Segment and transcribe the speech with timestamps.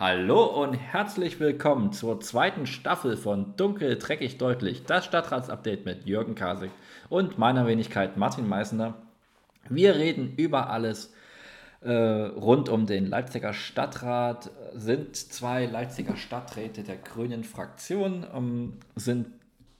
[0.00, 6.34] Hallo und herzlich willkommen zur zweiten Staffel von Dunkel, Dreckig, Deutlich, das Stadtratsupdate mit Jürgen
[6.34, 6.70] Kasig
[7.10, 8.94] und meiner Wenigkeit Martin Meissner.
[9.68, 11.12] Wir reden über alles
[11.82, 19.26] äh, rund um den Leipziger Stadtrat, sind zwei Leipziger Stadträte der grünen Fraktion, ähm, sind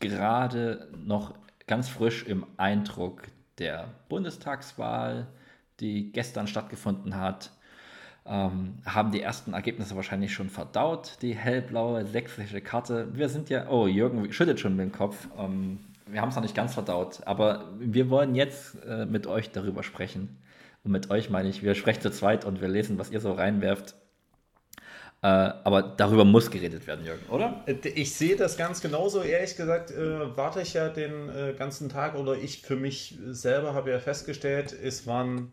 [0.00, 1.32] gerade noch
[1.66, 3.22] ganz frisch im Eindruck
[3.56, 5.28] der Bundestagswahl,
[5.80, 7.52] die gestern stattgefunden hat
[8.26, 13.08] ähm, haben die ersten Ergebnisse wahrscheinlich schon verdaut, die hellblaue sächsische Karte.
[13.12, 15.28] Wir sind ja, oh, Jürgen schüttelt schon mit dem Kopf.
[15.38, 19.50] Ähm, wir haben es noch nicht ganz verdaut, aber wir wollen jetzt äh, mit euch
[19.50, 20.38] darüber sprechen.
[20.82, 23.32] Und mit euch meine ich, wir sprechen zu zweit und wir lesen, was ihr so
[23.32, 23.94] reinwerft.
[25.22, 27.62] Äh, aber darüber muss geredet werden, Jürgen, oder?
[27.66, 29.22] Äh, ich sehe das ganz genauso.
[29.22, 33.74] Ehrlich gesagt, äh, warte ich ja den äh, ganzen Tag oder ich für mich selber
[33.74, 35.52] habe ja festgestellt, es waren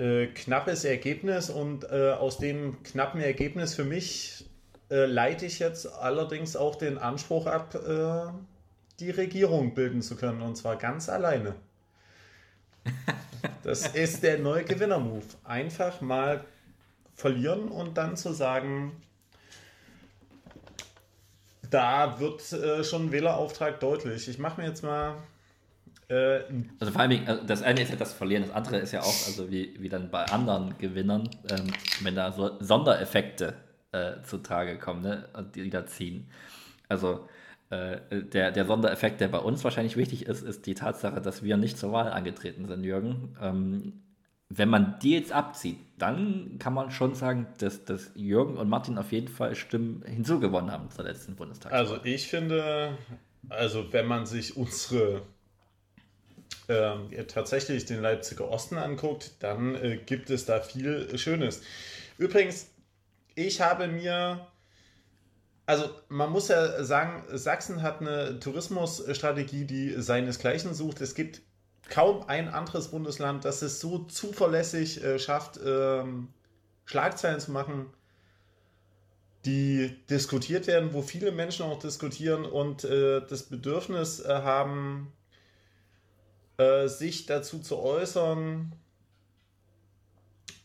[0.00, 4.46] äh, knappes Ergebnis und äh, aus dem knappen Ergebnis für mich
[4.90, 8.32] äh, leite ich jetzt allerdings auch den Anspruch ab, äh,
[8.98, 11.54] die Regierung bilden zu können und zwar ganz alleine.
[13.62, 15.24] Das ist der neue Gewinner-Move.
[15.44, 16.44] Einfach mal
[17.14, 18.92] verlieren und dann zu sagen,
[21.70, 24.28] da wird äh, schon ein Wählerauftrag deutlich.
[24.28, 25.16] Ich mache mir jetzt mal
[26.10, 26.42] äh,
[26.80, 29.26] also vor allem, also das eine ist ja das Verlieren, das andere ist ja auch,
[29.26, 31.72] also wie, wie dann bei anderen Gewinnern, ähm,
[32.02, 33.54] wenn da so Sondereffekte
[33.92, 36.28] äh, zutage kommen, ne, die da ziehen.
[36.88, 37.28] Also
[37.70, 41.56] äh, der, der Sondereffekt, der bei uns wahrscheinlich wichtig ist, ist die Tatsache, dass wir
[41.56, 43.36] nicht zur Wahl angetreten sind, Jürgen.
[43.40, 44.02] Ähm,
[44.48, 48.98] wenn man die jetzt abzieht, dann kann man schon sagen, dass, dass Jürgen und Martin
[48.98, 51.78] auf jeden Fall Stimmen hinzugewonnen haben zur letzten Bundestagswahl.
[51.78, 52.98] Also ich finde,
[53.48, 55.22] also wenn man sich unsere
[56.70, 61.62] ähm, tatsächlich den Leipziger Osten anguckt, dann äh, gibt es da viel Schönes.
[62.16, 62.68] Übrigens,
[63.34, 64.46] ich habe mir,
[65.66, 71.00] also man muss ja sagen, Sachsen hat eine Tourismusstrategie, die seinesgleichen sucht.
[71.00, 71.42] Es gibt
[71.88, 76.28] kaum ein anderes Bundesland, das es so zuverlässig äh, schafft, ähm,
[76.84, 77.86] Schlagzeilen zu machen,
[79.44, 85.12] die diskutiert werden, wo viele Menschen auch diskutieren und äh, das Bedürfnis äh, haben,
[86.60, 88.72] äh, sich dazu zu äußern.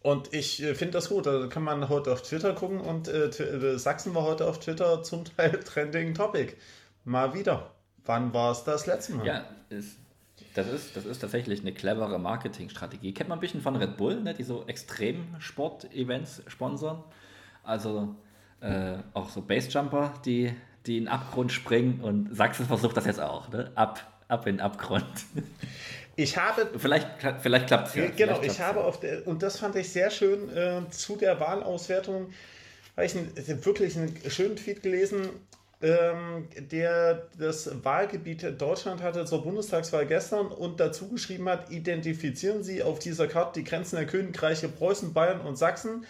[0.02, 1.26] Und ich äh, finde das gut.
[1.26, 5.04] Da kann man heute auf Twitter gucken und äh, äh, Sachsen war heute auf Twitter
[5.04, 6.54] zum Teil Trending Topic.
[7.06, 7.72] Mal wieder.
[8.04, 9.26] Wann war es das letzte Mal?
[9.26, 9.98] Ja, ist,
[10.54, 13.14] das, ist, das ist tatsächlich eine clevere Marketingstrategie.
[13.14, 17.04] Kennt man ein bisschen von Red Bull, ne, die so Extremsport-Events sponsern.
[17.64, 18.16] Also
[18.60, 20.54] äh, auch so Basejumper, die,
[20.86, 23.50] die in den Abgrund springen und Sachsen versucht das jetzt auch.
[23.50, 23.72] Ne?
[23.76, 25.06] Ab ab in den Abgrund.
[26.18, 26.70] Ich habe.
[26.78, 27.08] Vielleicht,
[27.42, 28.08] vielleicht klappt es ja.
[28.08, 32.32] Genau, ich habe auf der, und das fand ich sehr schön äh, zu der Wahlauswertung,
[32.96, 35.28] habe ich einen, wirklich einen schönen Tweet gelesen,
[35.82, 42.82] ähm, der das Wahlgebiet Deutschland hatte zur Bundestagswahl gestern und dazu geschrieben hat: Identifizieren Sie
[42.82, 46.06] auf dieser Karte die Grenzen der Königreiche Preußen, Bayern und Sachsen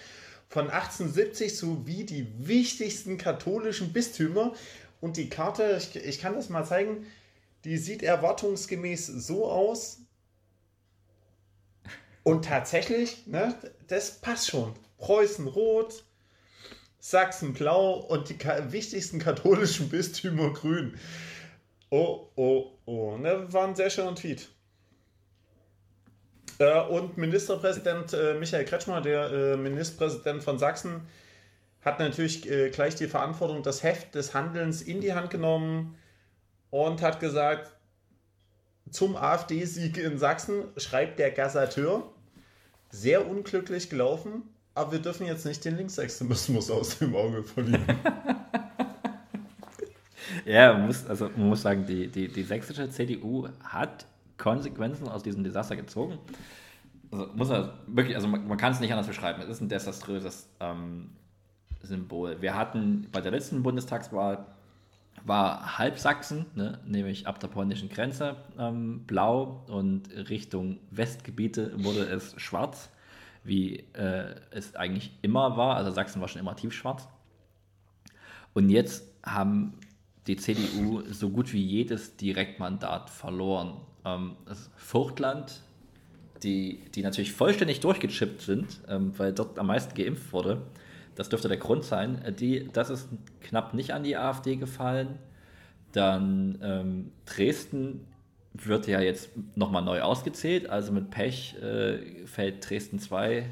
[0.49, 4.53] von 1870 sowie die wichtigsten katholischen Bistümer.
[5.01, 7.05] Und die Karte, ich, ich kann das mal zeigen,
[7.65, 10.01] die sieht erwartungsgemäß so aus.
[12.23, 13.55] Und tatsächlich, ne,
[13.87, 14.73] das passt schon.
[14.97, 16.03] Preußen rot,
[16.99, 18.39] Sachsen blau und die
[18.71, 20.97] wichtigsten katholischen Bistümer grün.
[21.89, 23.17] Oh, oh, oh.
[23.17, 24.49] Ne, war ein sehr schöner Tweet.
[26.59, 31.01] Äh, und Ministerpräsident äh, Michael Kretschmer, der äh, Ministerpräsident von Sachsen,
[31.81, 35.95] hat natürlich gleich die Verantwortung, das Heft des Handelns in die Hand genommen
[36.69, 37.71] und hat gesagt,
[38.89, 42.11] zum AfD-Sieg in Sachsen schreibt der Gazzateur,
[42.89, 44.43] sehr unglücklich gelaufen,
[44.73, 47.83] aber wir dürfen jetzt nicht den Linksextremismus aus dem Auge verlieren.
[50.45, 54.05] ja, man muss, also man muss sagen, die, die, die sächsische CDU hat
[54.37, 56.19] Konsequenzen aus diesem Desaster gezogen.
[57.11, 59.41] Also muss er wirklich, also man, man kann es nicht anders beschreiben.
[59.41, 61.11] Es ist ein desaströses ähm,
[61.81, 62.41] Symbol.
[62.41, 64.45] Wir hatten bei der letzten Bundestagswahl
[65.25, 72.03] war halb Sachsen, ne, nämlich ab der polnischen Grenze ähm, blau und Richtung Westgebiete wurde
[72.03, 72.89] es schwarz,
[73.43, 75.75] wie äh, es eigentlich immer war.
[75.75, 77.07] Also Sachsen war schon immer tiefschwarz.
[78.53, 79.73] Und jetzt haben
[80.27, 83.81] die CDU so gut wie jedes Direktmandat verloren.
[84.05, 85.61] Ähm, das Vogtland,
[86.43, 90.61] die, die natürlich vollständig durchgechippt sind, ähm, weil dort am meisten geimpft wurde,
[91.15, 92.23] das dürfte der Grund sein.
[92.23, 93.09] Äh, die, das ist
[93.41, 95.19] knapp nicht an die AfD gefallen.
[95.91, 98.05] Dann ähm, Dresden
[98.53, 100.69] wird ja jetzt nochmal neu ausgezählt.
[100.69, 103.45] Also mit Pech äh, fällt Dresden 2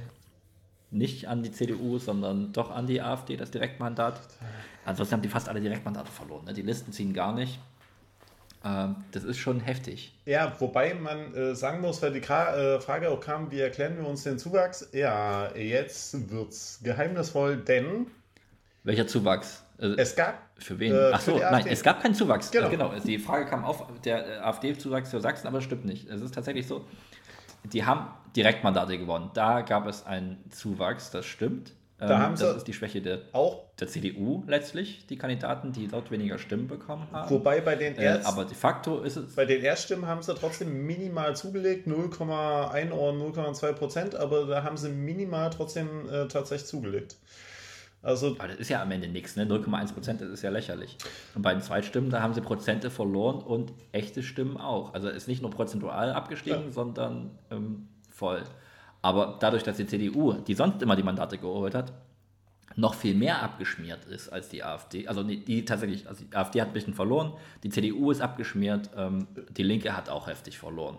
[0.92, 4.22] nicht an die CDU, sondern doch an die AfD, das Direktmandat.
[4.86, 6.46] Ansonsten haben die fast alle Direktmandate verloren.
[6.46, 6.54] Ne?
[6.54, 7.60] Die Listen ziehen gar nicht.
[8.66, 10.14] Ähm, das ist schon heftig.
[10.26, 13.98] Ja, wobei man äh, sagen muss, weil die Ka äh, Frage auch kam, wie erklären
[13.98, 14.90] wir uns den Zuwachs?
[14.94, 18.08] Ja, jetzt wird es geheimnisvoll, denn.
[18.84, 19.64] Welcher Zuwachs?
[19.78, 20.50] Also, es gab.
[20.58, 20.94] Für wen?
[20.94, 22.52] Äh, Achso, nein, es gab keinen Zuwachs.
[22.52, 22.70] Genau.
[22.70, 22.94] genau.
[23.04, 26.08] Die Frage kam auf, der äh, AfD-Zuwachs für Sachsen, aber das stimmt nicht.
[26.08, 26.86] Es ist tatsächlich so,
[27.66, 29.32] die haben Direktmandate gewonnen.
[29.34, 31.74] Da gab es einen Zuwachs, das stimmt.
[32.08, 33.20] Da ähm, das ist die Schwäche der,
[33.80, 37.30] der CDU letztlich, die Kandidaten, die dort weniger Stimmen bekommen haben.
[37.30, 39.36] Wobei bei den äh, Erst, äh, aber de facto ist es.
[39.36, 44.78] Bei den Erststimmen haben sie trotzdem minimal zugelegt, 0,1 oder 0,2 Prozent, aber da haben
[44.78, 47.18] sie minimal trotzdem äh, tatsächlich zugelegt.
[48.02, 49.46] Also, aber das ist ja am Ende nichts, ne?
[49.46, 50.98] 0,1 Prozent, das ist ja lächerlich.
[51.36, 54.94] Und bei den Zweitstimmen, da haben sie Prozente verloren und echte Stimmen auch.
[54.94, 56.72] Also ist nicht nur prozentual abgestiegen, ja.
[56.72, 58.44] sondern ähm, voll.
[59.04, 61.94] Aber dadurch, dass die CDU, die sonst immer die Mandate geholt hat,
[62.76, 65.08] noch viel mehr abgeschmiert ist als die AfD.
[65.08, 67.34] Also die, die tatsächlich, also die AfD hat ein bisschen verloren,
[67.64, 70.98] die CDU ist abgeschmiert, ähm, die Linke hat auch heftig verloren.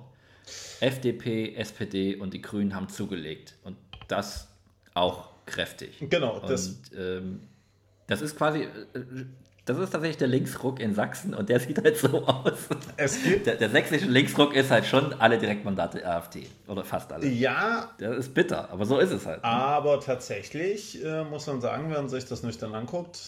[0.80, 3.56] FDP, SPD und die Grünen haben zugelegt.
[3.64, 3.76] Und
[4.06, 4.48] das
[4.92, 6.04] auch kräftig.
[6.10, 6.40] Genau.
[6.40, 7.40] Das, und, ähm,
[8.06, 8.68] das ist quasi, äh,
[9.66, 12.68] das ist tatsächlich der Linksruck in Sachsen und der sieht halt so aus.
[13.46, 16.46] Der, der sächsische Linksruck ist halt schon alle Direktmandate AfD.
[16.66, 17.26] Oder fast alle.
[17.26, 17.90] Ja.
[17.98, 19.42] Das ist bitter, aber so ist es halt.
[19.42, 23.20] Aber tatsächlich äh, muss man sagen, wenn man sich das nüchtern anguckt,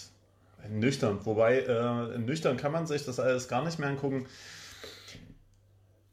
[0.69, 4.27] nüchtern, wobei äh, nüchtern kann man sich das alles gar nicht mehr angucken.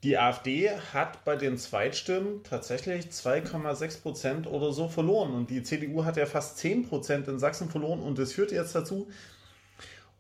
[0.04, 5.34] Die AfD hat bei den Zweitstimmen tatsächlich 2,6 Prozent oder so verloren.
[5.34, 8.02] Und die CDU hat ja fast 10 Prozent in Sachsen verloren.
[8.02, 9.08] Und das führt jetzt dazu,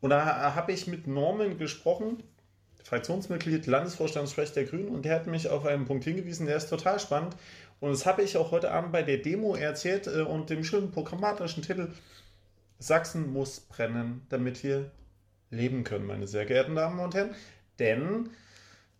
[0.04, 2.22] und da habe ich mit Norman gesprochen,
[2.84, 7.00] Fraktionsmitglied, Landesvorstandssprecher der Grünen, und der hat mich auf einen Punkt hingewiesen, der ist total
[7.00, 7.38] spannend.
[7.80, 10.92] Und das habe ich auch heute Abend bei der Demo erzählt äh, und dem schönen
[10.92, 11.88] programmatischen Titel
[12.80, 14.92] Sachsen muss brennen, damit wir
[15.52, 17.34] leben können, meine sehr geehrten Damen und Herren.
[17.80, 18.30] Denn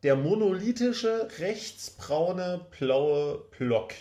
[0.04, 3.92] der monolithische rechtsbraune blaue Block,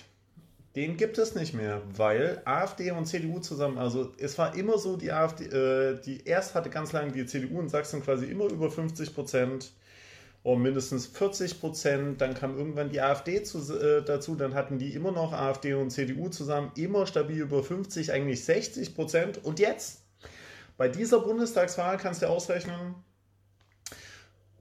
[0.75, 4.97] den gibt es nicht mehr, weil AfD und CDU zusammen, also es war immer so,
[4.97, 8.71] die AfD, äh, die erst hatte ganz lange die CDU in Sachsen quasi immer über
[8.71, 9.73] 50 Prozent
[10.43, 12.21] und mindestens 40 Prozent.
[12.23, 15.91] Dann kam irgendwann die AfD zu, äh, dazu, dann hatten die immer noch AfD und
[15.91, 19.45] CDU zusammen, immer stabil über 50, eigentlich 60 Prozent.
[19.45, 20.01] Und jetzt,
[20.79, 22.95] bei dieser Bundestagswahl kannst du ausrechnen,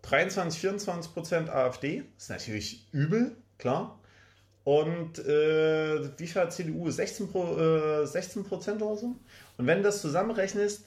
[0.02, 4.00] 23, 24 Prozent AfD, ist natürlich übel, klar.
[4.63, 6.90] Und äh, wie viel hat CDU?
[6.90, 9.16] 16, Pro, äh, 16 Prozent oder so?
[9.58, 10.86] Und wenn du das zusammenrechnest,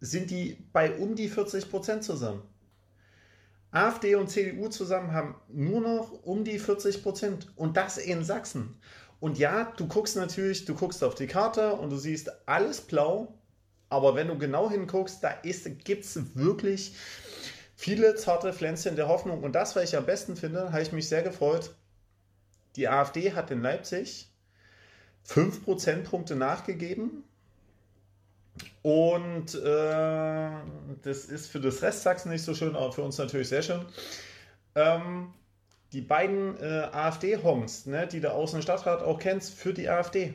[0.00, 2.42] sind die bei um die 40 Prozent zusammen.
[3.70, 7.48] AfD und CDU zusammen haben nur noch um die 40 Prozent.
[7.54, 8.76] Und das in Sachsen.
[9.20, 13.34] Und ja, du guckst natürlich, du guckst auf die Karte und du siehst alles blau.
[13.90, 16.94] Aber wenn du genau hinguckst, da gibt es wirklich
[17.76, 19.42] viele zarte Pflänzchen der Hoffnung.
[19.42, 21.74] Und das, was ich am besten finde, habe ich mich sehr gefreut.
[22.76, 24.28] Die AfD hat in Leipzig
[25.24, 27.24] 5 Prozentpunkte nachgegeben.
[28.82, 30.50] Und äh,
[31.02, 33.84] das ist für das Rest Sachsen nicht so schön, aber für uns natürlich sehr schön.
[34.74, 35.32] Ähm,
[35.92, 40.34] die beiden äh, AfD-Hongs, ne, die du aus dem Stadtrat auch kennst, für die AfD,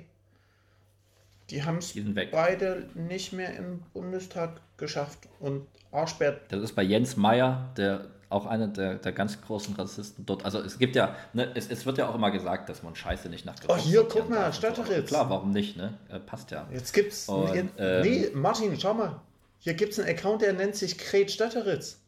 [1.49, 1.93] die haben es
[2.31, 5.27] beide nicht mehr im Bundestag geschafft.
[5.39, 6.41] Und Arschbert.
[6.49, 10.45] Das ist bei Jens Meyer, der auch einer der, der ganz großen Rassisten dort.
[10.45, 13.29] Also es gibt ja, ne, es, es wird ja auch immer gesagt, dass man Scheiße
[13.29, 15.07] nicht nach Oh, hier, guck mal, Stadteritz.
[15.07, 15.93] Klar, warum nicht, ne?
[16.09, 16.67] Äh, passt ja.
[16.71, 17.29] Jetzt gibt's.
[17.29, 19.21] Und, hier, ähm, nee, Martin, schau mal.
[19.59, 21.99] Hier gibt es einen Account, der nennt sich Kret Stadteritz.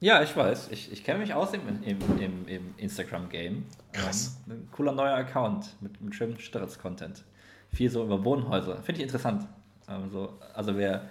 [0.00, 0.68] Ja, ich weiß.
[0.70, 3.66] Ich, ich kenne mich aus im, im, im, im Instagram-Game.
[3.92, 4.38] Krass.
[4.46, 7.24] Ähm, ein cooler neuer Account mit, mit schönem Stadteritz-Content.
[7.72, 8.76] Viel so über Wohnhäuser.
[8.82, 9.46] Finde ich interessant.
[9.86, 11.08] Also, also wer,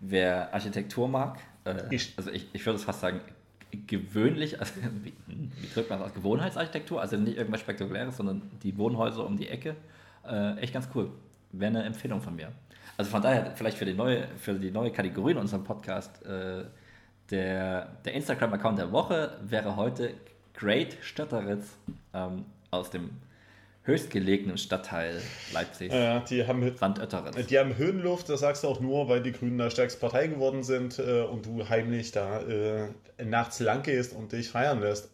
[0.00, 3.20] wer Architektur mag, äh, ich, also ich, ich würde es fast sagen,
[3.86, 4.72] gewöhnlich, also
[5.02, 6.14] wie, wie drückt man das aus?
[6.14, 9.76] Gewohnheitsarchitektur, also nicht irgendwas Spektakuläres, sondern die Wohnhäuser um die Ecke.
[10.26, 11.10] Äh, echt ganz cool.
[11.52, 12.52] Wäre eine Empfehlung von mir.
[12.96, 16.64] Also von daher, vielleicht für die neue, für die neue Kategorie in unserem Podcast, äh,
[17.30, 20.14] der, der Instagram-Account der Woche wäre heute
[20.54, 21.78] Great Stötteritz
[22.12, 23.10] ähm, aus dem
[23.82, 25.20] höchstgelegenen Stadtteil
[25.52, 25.92] Leipzig.
[25.92, 26.62] Ja, die haben,
[27.48, 30.62] Die haben Höhenluft, das sagst du auch nur, weil die Grünen da stärkste Partei geworden
[30.62, 32.88] sind äh, und du heimlich da äh,
[33.24, 35.10] nachts lang gehst und dich feiern lässt.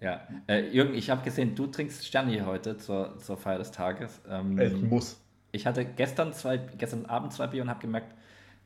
[0.00, 4.20] Ja, äh, Jürgen, ich habe gesehen, du trinkst Sterni heute zur, zur Feier des Tages.
[4.28, 5.20] Ähm, es muss.
[5.52, 8.14] Ich hatte gestern, zwei, gestern Abend zwei Bier und habe gemerkt,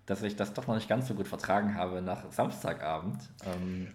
[0.06, 3.18] dass ich das doch noch nicht ganz so gut vertragen habe nach Samstagabend.
[3.44, 3.88] Ähm,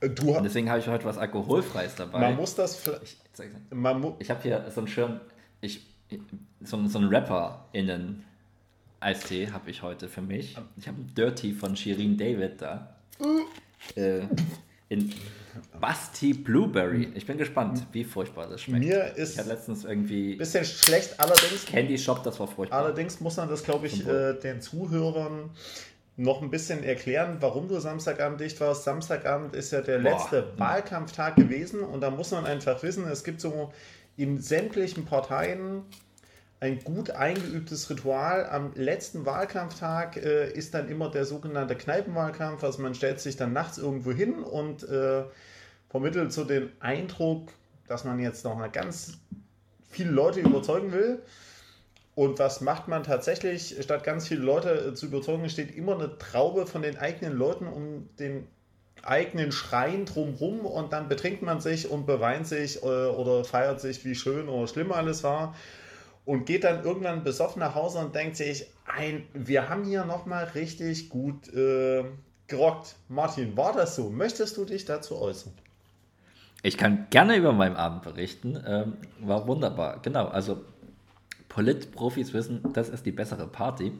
[0.00, 2.20] Du, Und deswegen habe ich heute was Alkoholfreies dabei.
[2.20, 2.82] Man muss das.
[3.02, 3.16] Ich,
[4.18, 5.20] ich habe hier so einen schönen.
[5.60, 5.86] Ich,
[6.60, 8.24] so, so einen Rapper innen
[9.00, 10.56] Eistee habe ich heute für mich.
[10.76, 12.96] Ich habe einen Dirty von Shirin David da.
[13.96, 14.20] äh,
[14.88, 15.12] in
[15.80, 17.12] Basti Blueberry.
[17.14, 18.84] Ich bin gespannt, wie furchtbar das schmeckt.
[18.84, 20.36] Mir ist ich letztens irgendwie.
[20.36, 21.66] Bisschen schlecht, allerdings.
[21.66, 22.84] Candy Shop, das war furchtbar.
[22.84, 25.50] Allerdings muss man das, glaube ich, äh, den Zuhörern
[26.16, 28.84] noch ein bisschen erklären, warum du Samstagabend dicht warst.
[28.84, 30.10] Samstagabend ist ja der Boah.
[30.10, 33.72] letzte Wahlkampftag gewesen und da muss man einfach wissen, es gibt so
[34.16, 35.84] in sämtlichen Parteien
[36.60, 38.46] ein gut eingeübtes Ritual.
[38.46, 42.62] Am letzten Wahlkampftag äh, ist dann immer der sogenannte Kneipenwahlkampf.
[42.62, 45.24] Also man stellt sich dann nachts irgendwo hin und äh,
[45.88, 47.48] vermittelt so den Eindruck,
[47.88, 49.18] dass man jetzt noch mal ganz
[49.90, 51.22] viele Leute überzeugen will.
[52.14, 53.76] Und was macht man tatsächlich?
[53.80, 57.66] Statt ganz viele Leute äh, zu überzeugen, steht immer eine Traube von den eigenen Leuten
[57.66, 58.46] um den
[59.02, 64.04] eigenen Schrein drumherum und dann betrinkt man sich und beweint sich äh, oder feiert sich,
[64.04, 65.54] wie schön oder schlimm alles war
[66.24, 70.44] und geht dann irgendwann besoffen nach Hause und denkt sich, ein, wir haben hier nochmal
[70.54, 72.04] richtig gut äh,
[72.46, 72.94] gerockt.
[73.08, 74.10] Martin, war das so?
[74.10, 75.52] Möchtest du dich dazu äußern?
[76.62, 78.62] Ich kann gerne über meinen Abend berichten.
[78.64, 80.00] Ähm, war wunderbar.
[80.02, 80.64] Genau, also
[81.52, 83.92] Politprofis wissen, das ist die bessere Party,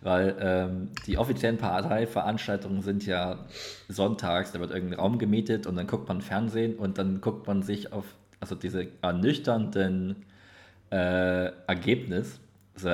[0.00, 3.44] weil ähm, die offiziellen Parteiveranstaltungen sind ja
[3.88, 7.62] sonntags, da wird irgendein Raum gemietet und dann guckt man Fernsehen und dann guckt man
[7.62, 8.06] sich auf
[8.40, 10.24] also diese ernüchternden
[10.90, 12.40] äh, Ergebnisse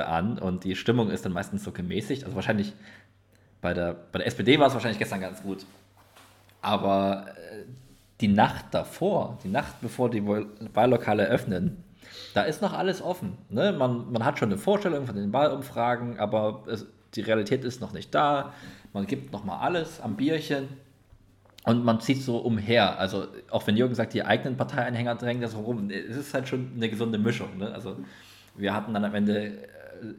[0.06, 2.24] an und die Stimmung ist dann meistens so gemäßigt.
[2.24, 2.72] Also wahrscheinlich
[3.60, 5.64] bei der, bei der SPD war es wahrscheinlich gestern ganz gut.
[6.62, 7.64] Aber äh,
[8.20, 11.82] die Nacht davor, die Nacht bevor die Wahllokale öffnen,
[12.34, 13.38] da ist noch alles offen.
[13.48, 13.72] Ne?
[13.72, 17.92] Man, man hat schon eine Vorstellung von den Wahlumfragen, aber es, die Realität ist noch
[17.92, 18.52] nicht da.
[18.92, 20.68] Man gibt noch mal alles am Bierchen
[21.64, 22.98] und man zieht so umher.
[22.98, 26.72] Also, auch wenn Jürgen sagt, die eigenen Parteieinhänger drängen das rum, es ist halt schon
[26.74, 27.58] eine gesunde Mischung.
[27.58, 27.72] Ne?
[27.72, 27.96] Also,
[28.56, 29.54] wir hatten dann am Ende äh,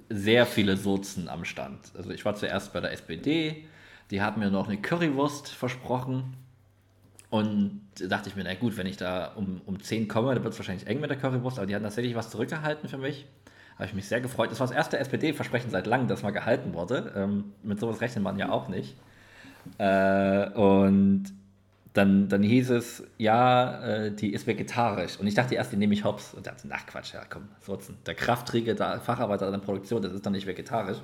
[0.09, 1.79] sehr viele Sozen am Stand.
[1.97, 3.65] Also, ich war zuerst bei der SPD,
[4.11, 6.35] die haben mir noch eine Currywurst versprochen.
[7.31, 10.43] Und da dachte ich mir, na gut, wenn ich da um, um 10 komme, dann
[10.43, 13.25] wird es wahrscheinlich eng mit der Currywurst, aber die hatten tatsächlich was zurückgehalten für mich.
[13.75, 14.51] Habe ich mich sehr gefreut.
[14.51, 17.13] Das war das erste SPD-Versprechen seit langem, das mal gehalten wurde.
[17.15, 18.97] Ähm, mit sowas rechnet man ja auch nicht.
[19.77, 21.33] Äh, und
[21.93, 25.17] dann, dann hieß es, ja, äh, die ist vegetarisch.
[25.17, 26.33] Und ich dachte erst, die nehme ich hops.
[26.33, 27.97] Und dachte, ach Quatsch, ja komm, Sotzen.
[28.05, 30.97] Der Kraftträger, der Facharbeiter in der Produktion, das ist doch nicht vegetarisch.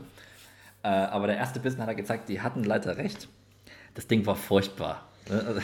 [0.84, 3.29] Äh, aber der erste Bissen hat er gezeigt, die hatten leider recht.
[3.93, 5.07] Das Ding war furchtbar.
[5.29, 5.41] Ne?
[5.48, 5.62] Also,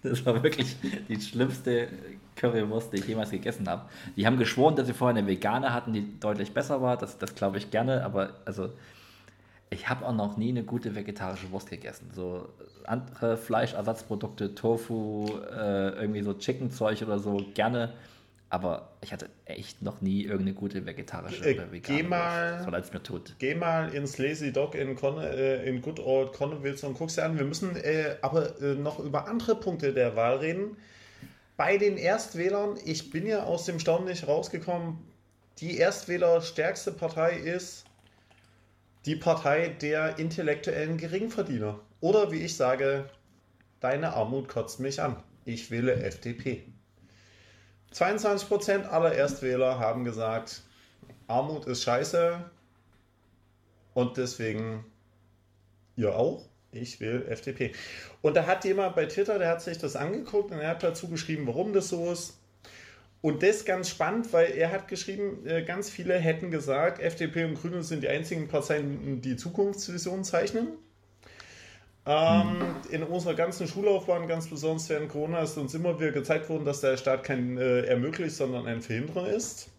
[0.02, 0.76] das war wirklich
[1.08, 1.88] die schlimmste
[2.36, 3.82] Currywurst, die ich jemals gegessen habe.
[4.16, 6.96] Die haben geschworen, dass sie vorher eine vegane hatten, die deutlich besser war.
[6.96, 8.70] Das, das glaube ich gerne, aber also
[9.68, 12.10] ich habe auch noch nie eine gute vegetarische Wurst gegessen.
[12.12, 12.48] So
[12.84, 17.92] andere Fleischersatzprodukte, Tofu, äh, irgendwie so Chicken-Zeug oder so, gerne.
[18.52, 22.72] Aber ich hatte echt noch nie irgendeine gute vegetarische äh, oder vegane geh mal, Wurst,
[22.72, 23.36] weil es mir tut.
[23.38, 27.24] Geh mal ins Lazy Dog in, Con äh, in Good Old Connewitz und guck dir
[27.24, 27.38] an.
[27.38, 30.76] Wir müssen äh, aber äh, noch über andere Punkte der Wahl reden.
[31.56, 34.98] Bei den Erstwählern, ich bin ja aus dem Staunen nicht rausgekommen,
[35.58, 37.84] die Erstwähler stärkste Partei ist
[39.06, 41.80] die Partei der intellektuellen Geringverdiener.
[42.00, 43.08] Oder wie ich sage,
[43.80, 45.16] deine Armut kotzt mich an.
[45.44, 46.64] Ich wähle FDP.
[47.94, 50.62] 22% aller Erstwähler haben gesagt,
[51.26, 52.44] Armut ist scheiße
[53.94, 54.84] und deswegen
[55.96, 56.44] ihr auch.
[56.72, 57.72] Ich will FDP.
[58.22, 61.08] Und da hat jemand bei Twitter, der hat sich das angeguckt und er hat dazu
[61.08, 62.38] geschrieben, warum das so ist.
[63.22, 67.44] Und das ist ganz spannend, weil er hat geschrieben, äh, ganz viele hätten gesagt, FDP
[67.44, 70.78] und Grüne sind die einzigen Parteien, die Zukunftsvisionen zeichnen.
[72.06, 72.74] Ähm, mhm.
[72.90, 76.80] In unserer ganzen Schullaufbahn, ganz besonders während Corona, ist uns immer wieder gezeigt worden, dass
[76.80, 79.70] der Staat kein äh, ermöglicht, sondern ein Verhinderer ist.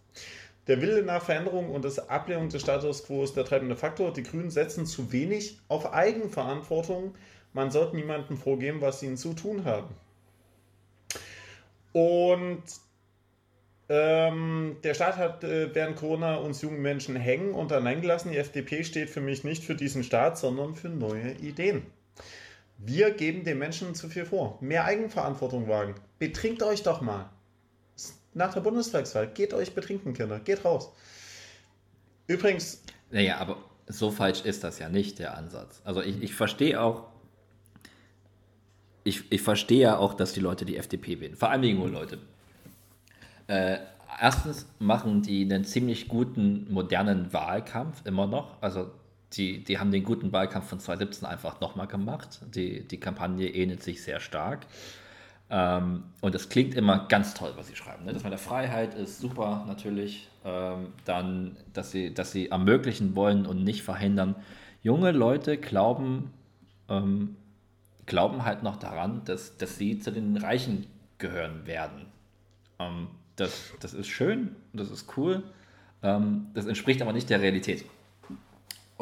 [0.68, 4.12] Der Wille nach Veränderung und das Ablehnung des Status quo ist der treibende Faktor.
[4.12, 7.14] Die Grünen setzen zu wenig auf Eigenverantwortung.
[7.52, 9.92] Man sollte niemandem vorgeben, was sie ihnen zu tun haben.
[11.92, 12.62] Und
[13.88, 18.30] ähm, der Staat hat äh, während Corona uns jungen Menschen hängen und allein gelassen.
[18.30, 21.82] Die FDP steht für mich nicht für diesen Staat, sondern für neue Ideen.
[22.84, 24.58] Wir geben den Menschen zu viel vor.
[24.60, 25.94] Mehr Eigenverantwortung wagen.
[26.18, 27.30] Betrinkt euch doch mal.
[28.34, 29.28] Nach der Bundestagswahl.
[29.28, 30.40] Geht euch betrinken, Kinder.
[30.40, 30.92] Geht raus.
[32.26, 32.82] Übrigens.
[33.12, 35.80] Naja, aber so falsch ist das ja nicht, der Ansatz.
[35.84, 37.04] Also ich, ich verstehe auch,
[39.04, 41.36] ich, ich verstehe ja auch, dass die Leute die FDP wählen.
[41.36, 42.18] Vor allem die jungen Leute.
[43.46, 43.78] Äh,
[44.20, 48.60] erstens machen die einen ziemlich guten modernen Wahlkampf immer noch.
[48.60, 48.90] Also
[49.32, 52.40] die, die haben den guten Wahlkampf von 2017 einfach nochmal gemacht.
[52.54, 54.66] Die, die Kampagne ähnelt sich sehr stark.
[55.50, 58.04] Ähm, und es klingt immer ganz toll, was sie schreiben.
[58.04, 58.12] Ne?
[58.12, 60.28] Das mit der Freiheit ist super, natürlich.
[60.44, 64.34] Ähm, dann, dass sie, dass sie ermöglichen wollen und nicht verhindern.
[64.82, 66.32] Junge Leute glauben,
[66.88, 67.36] ähm,
[68.06, 70.86] glauben halt noch daran, dass, dass sie zu den Reichen
[71.18, 72.06] gehören werden.
[72.78, 75.42] Ähm, das, das ist schön, das ist cool.
[76.02, 77.84] Ähm, das entspricht aber nicht der Realität.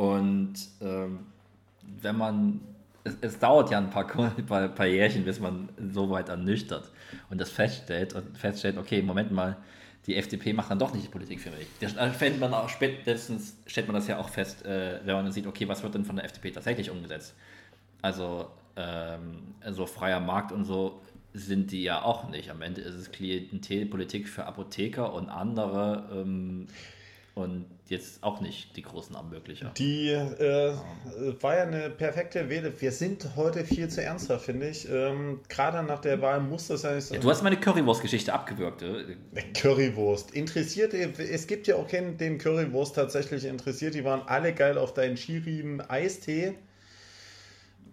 [0.00, 1.18] Und ähm,
[2.00, 2.62] wenn man
[3.04, 4.06] es, es, dauert ja ein paar,
[4.48, 6.90] paar, paar Jährchen, bis man so weit ernüchtert
[7.28, 9.58] und das feststellt und feststellt, okay, Moment mal,
[10.06, 11.66] die FDP macht dann doch nicht die Politik für mich.
[11.80, 15.34] Da stellt man, auch, spätestens stellt man das ja auch fest, äh, wenn man dann
[15.34, 17.34] sieht, okay, was wird denn von der FDP tatsächlich umgesetzt?
[18.00, 21.02] Also, ähm, also freier Markt und so
[21.34, 22.50] sind die ja auch nicht.
[22.50, 26.68] Am Ende ist es Klientelpolitik für Apotheker und andere ähm,
[27.40, 29.72] und jetzt auch nicht die großen Ermöglicher.
[29.76, 30.74] Die äh,
[31.40, 32.72] war ja eine perfekte Wähle.
[32.80, 34.88] Wir sind heute viel zu ernsthaft, finde ich.
[34.90, 37.12] Ähm, Gerade nach der Wahl muss das heißt.
[37.12, 38.82] Ja, du hast meine Currywurst-Geschichte abgewürgt.
[38.82, 39.42] Äh.
[39.54, 40.32] Currywurst.
[40.32, 43.94] Interessiert, es gibt ja auch keinen, den Currywurst tatsächlich interessiert.
[43.94, 46.54] Die waren alle geil auf deinen Shirin Eistee.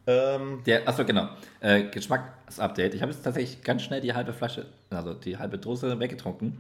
[0.06, 1.28] Ähm, der, achso, genau.
[1.60, 2.94] Äh, Geschmacksupdate.
[2.94, 6.58] Ich habe jetzt tatsächlich ganz schnell die halbe Flasche, also die halbe Dose weggetrunken.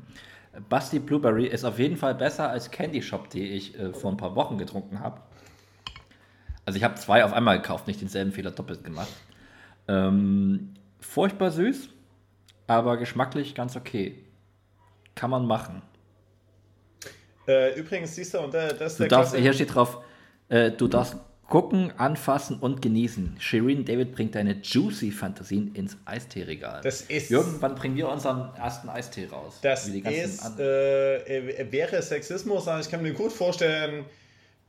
[0.69, 4.17] Basti Blueberry ist auf jeden Fall besser als Candy Shop, die ich äh, vor ein
[4.17, 5.21] paar Wochen getrunken habe.
[6.65, 9.11] Also ich habe zwei auf einmal gekauft, nicht denselben Fehler doppelt gemacht.
[9.87, 11.89] Ähm, furchtbar süß,
[12.67, 14.23] aber geschmacklich ganz okay.
[15.15, 15.81] Kann man machen.
[17.47, 20.03] Äh, übrigens, siehst du, und das ist der darfst, Hier steht drauf,
[20.49, 21.15] äh, du darfst
[21.49, 23.37] Gucken, anfassen und genießen.
[23.39, 26.81] Shireen David bringt deine juicy Fantasien ins Eistee-Regal.
[26.81, 27.31] Das ist.
[27.31, 29.59] Irgendwann bringen wir unseren ersten Eistee raus.
[29.61, 34.03] Das ist, äh, wäre Sexismus, aber ich kann mir gut vorstellen,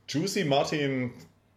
[0.07, 1.11] Juicy Martin,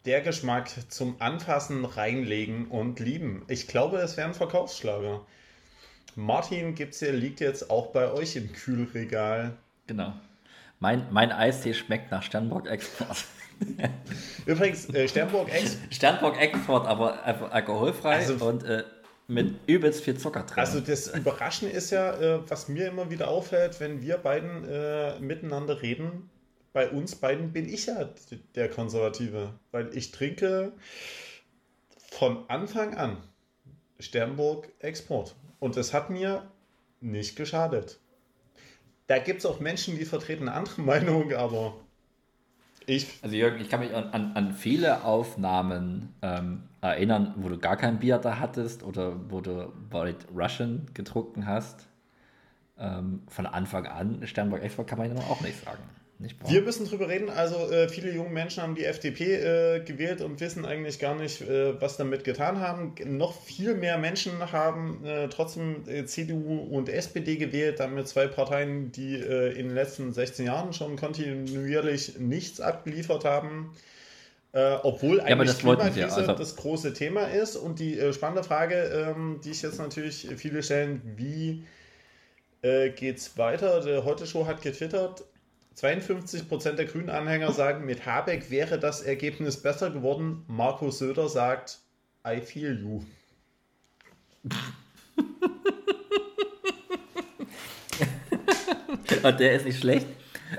[0.07, 3.45] der Geschmack zum Anfassen, reinlegen und lieben.
[3.47, 5.21] Ich glaube, es wäre ein Verkaufsschlager.
[6.17, 9.57] Martin gibt's hier, liegt jetzt auch bei euch im Kühlregal.
[9.87, 10.15] Genau.
[10.81, 13.25] Mein, mein Eistee schmeckt nach Sternburg Export.
[14.47, 15.95] Übrigens, äh, Sternburg Export.
[15.95, 18.85] Sternburg Export, aber alkoholfrei also, und äh,
[19.29, 20.59] mit übelst viel Zucker drin.
[20.59, 25.19] Also das Überraschende ist ja, äh, was mir immer wieder auffällt, wenn wir beiden äh,
[25.21, 26.31] miteinander reden,
[26.73, 28.09] bei uns beiden bin ich ja
[28.55, 30.73] der Konservative, weil ich trinke
[32.11, 33.19] von Anfang an
[33.99, 35.35] Sternburg Export.
[35.61, 36.51] Und das hat mir
[37.01, 38.01] nicht geschadet.
[39.07, 41.75] Da gibt es auch Menschen, die vertreten andere Meinungen, aber
[42.87, 43.07] ich.
[43.23, 47.77] Also Jürgen, ich kann mich an, an, an viele Aufnahmen ähm, erinnern, wo du gar
[47.77, 51.87] kein Bier da hattest oder wo du White Russian getrunken hast.
[52.79, 55.83] Ähm, von Anfang an, Sternburg Export kann man ja auch nicht sagen.
[56.47, 57.31] Wir müssen drüber reden.
[57.31, 61.41] Also äh, viele junge Menschen haben die FDP äh, gewählt und wissen eigentlich gar nicht,
[61.43, 62.95] äh, was damit getan haben.
[63.05, 68.93] Noch viel mehr Menschen haben äh, trotzdem äh, CDU und SPD gewählt, damit zwei Parteien,
[68.93, 73.75] die äh, in den letzten 16 Jahren schon kontinuierlich nichts abgeliefert haben.
[74.83, 77.57] obwohl eigentlich ja, das Klimakrise ja, also das große Thema ist.
[77.57, 81.65] Und die spannende Frage, ähm, die ich jetzt natürlich viele stellen, wie
[82.63, 83.81] geht es weiter?
[83.81, 85.25] Der Heute Show hat getwittert,
[85.77, 90.45] 52% der Grünen-Anhänger sagen, mit Habeck wäre das Ergebnis besser geworden.
[90.47, 91.79] Markus Söder sagt,
[92.27, 93.03] I feel you.
[99.23, 100.07] Und der ist nicht schlecht.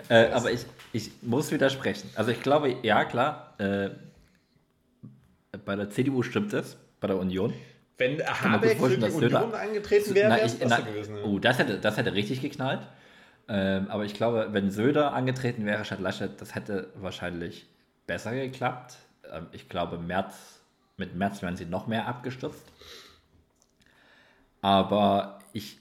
[0.10, 2.10] Äh, aber ich, ich muss widersprechen.
[2.16, 3.90] Also ich glaube, ja klar, äh,
[5.66, 7.54] bei der CDU stimmt es, bei der Union.
[7.98, 11.18] Wenn Habeck für die Union Söder, angetreten wäre, wäre es besser gewesen.
[11.18, 11.24] Ja.
[11.24, 12.88] Oh, das hätte, das hätte richtig geknallt.
[13.48, 17.68] Ähm, aber ich glaube, wenn Söder angetreten wäre statt Laschet, das hätte wahrscheinlich
[18.08, 18.98] besser geklappt.
[19.32, 20.62] Ähm, ich glaube, März,
[20.98, 22.66] mit März wären sie noch mehr abgestürzt.
[24.62, 25.78] Aber ich.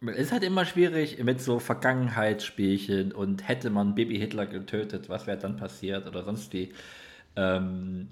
[0.00, 5.26] Es ist halt immer schwierig mit so Vergangenheitsspielchen und hätte man Baby Hitler getötet, was
[5.28, 6.72] wäre dann passiert oder sonst wie.
[7.36, 8.08] Ähm,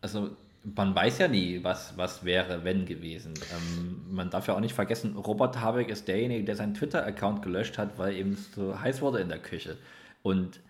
[0.00, 3.34] also man weiß ja nie, was, was wäre, wenn gewesen.
[3.52, 7.78] Ähm, man darf ja auch nicht vergessen, Robert Habeck ist derjenige, der seinen Twitter-Account gelöscht
[7.78, 9.76] hat, weil eben so heiß wurde in der Küche.
[10.22, 10.60] Und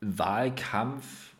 [0.00, 1.34] Wahlkampf,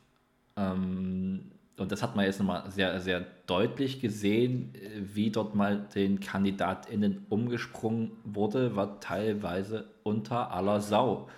[0.56, 6.20] ähm, und das hat man jetzt nochmal sehr, sehr deutlich gesehen, wie dort mal den
[6.20, 11.28] KandidatInnen umgesprungen wurde, war teilweise unter aller Sau.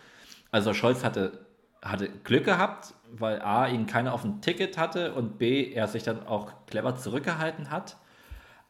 [0.50, 1.47] Also Scholz hatte
[1.82, 6.02] hatte Glück gehabt, weil A, ihn keiner auf dem Ticket hatte und B, er sich
[6.02, 7.96] dann auch clever zurückgehalten hat.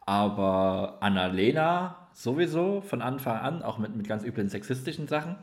[0.05, 5.37] Aber Annalena sowieso von Anfang an, auch mit, mit ganz üblen sexistischen Sachen.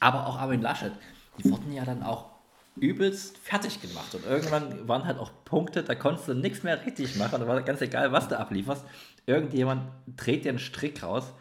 [0.00, 0.92] Aber auch Armin Laschet,
[1.38, 2.34] die wurden ja dann auch
[2.76, 4.14] übelst fertig gemacht.
[4.14, 7.40] Und irgendwann waren halt auch Punkte, da konntest du nichts mehr richtig machen.
[7.40, 8.84] Da war ganz egal, was du ablieferst.
[9.26, 11.32] Irgendjemand dreht dir einen Strick raus.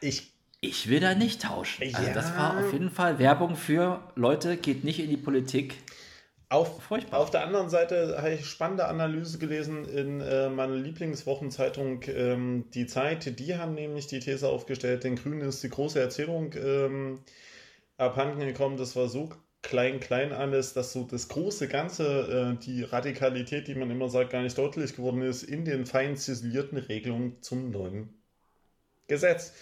[0.00, 0.33] Ich,
[0.68, 1.82] Ich will da nicht tauschen.
[1.94, 2.12] Also Ja.
[2.14, 5.76] das war auf jeden Fall Werbung für Leute, geht nicht in die Politik.
[6.50, 7.18] auf, Furchtbar.
[7.20, 12.86] auf der anderen Seite habe ich spannende Analyse gelesen in äh, meiner Lieblingswochenzeitung ähm, Die
[12.86, 13.38] Zeit.
[13.40, 17.18] Die haben nämlich die These aufgestellt, den Grünen ist die große Erzählung ähm,
[17.96, 18.76] abhanden gekommen.
[18.76, 19.30] Das war so
[19.62, 24.30] klein, klein alles, dass so das große Ganze, äh, die Radikalität, die man immer sagt,
[24.30, 28.10] gar nicht deutlich geworden ist, in den fein ziselierten Regelungen zum neuen
[29.08, 29.54] Gesetz.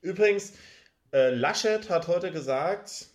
[0.00, 0.52] Übrigens,
[1.12, 3.06] äh, Laschet hat heute gesagt,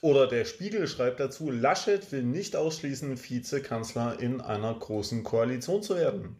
[0.00, 5.96] oder der Spiegel schreibt dazu, Laschet will nicht ausschließen, Vizekanzler in einer großen Koalition zu
[5.96, 6.36] werden.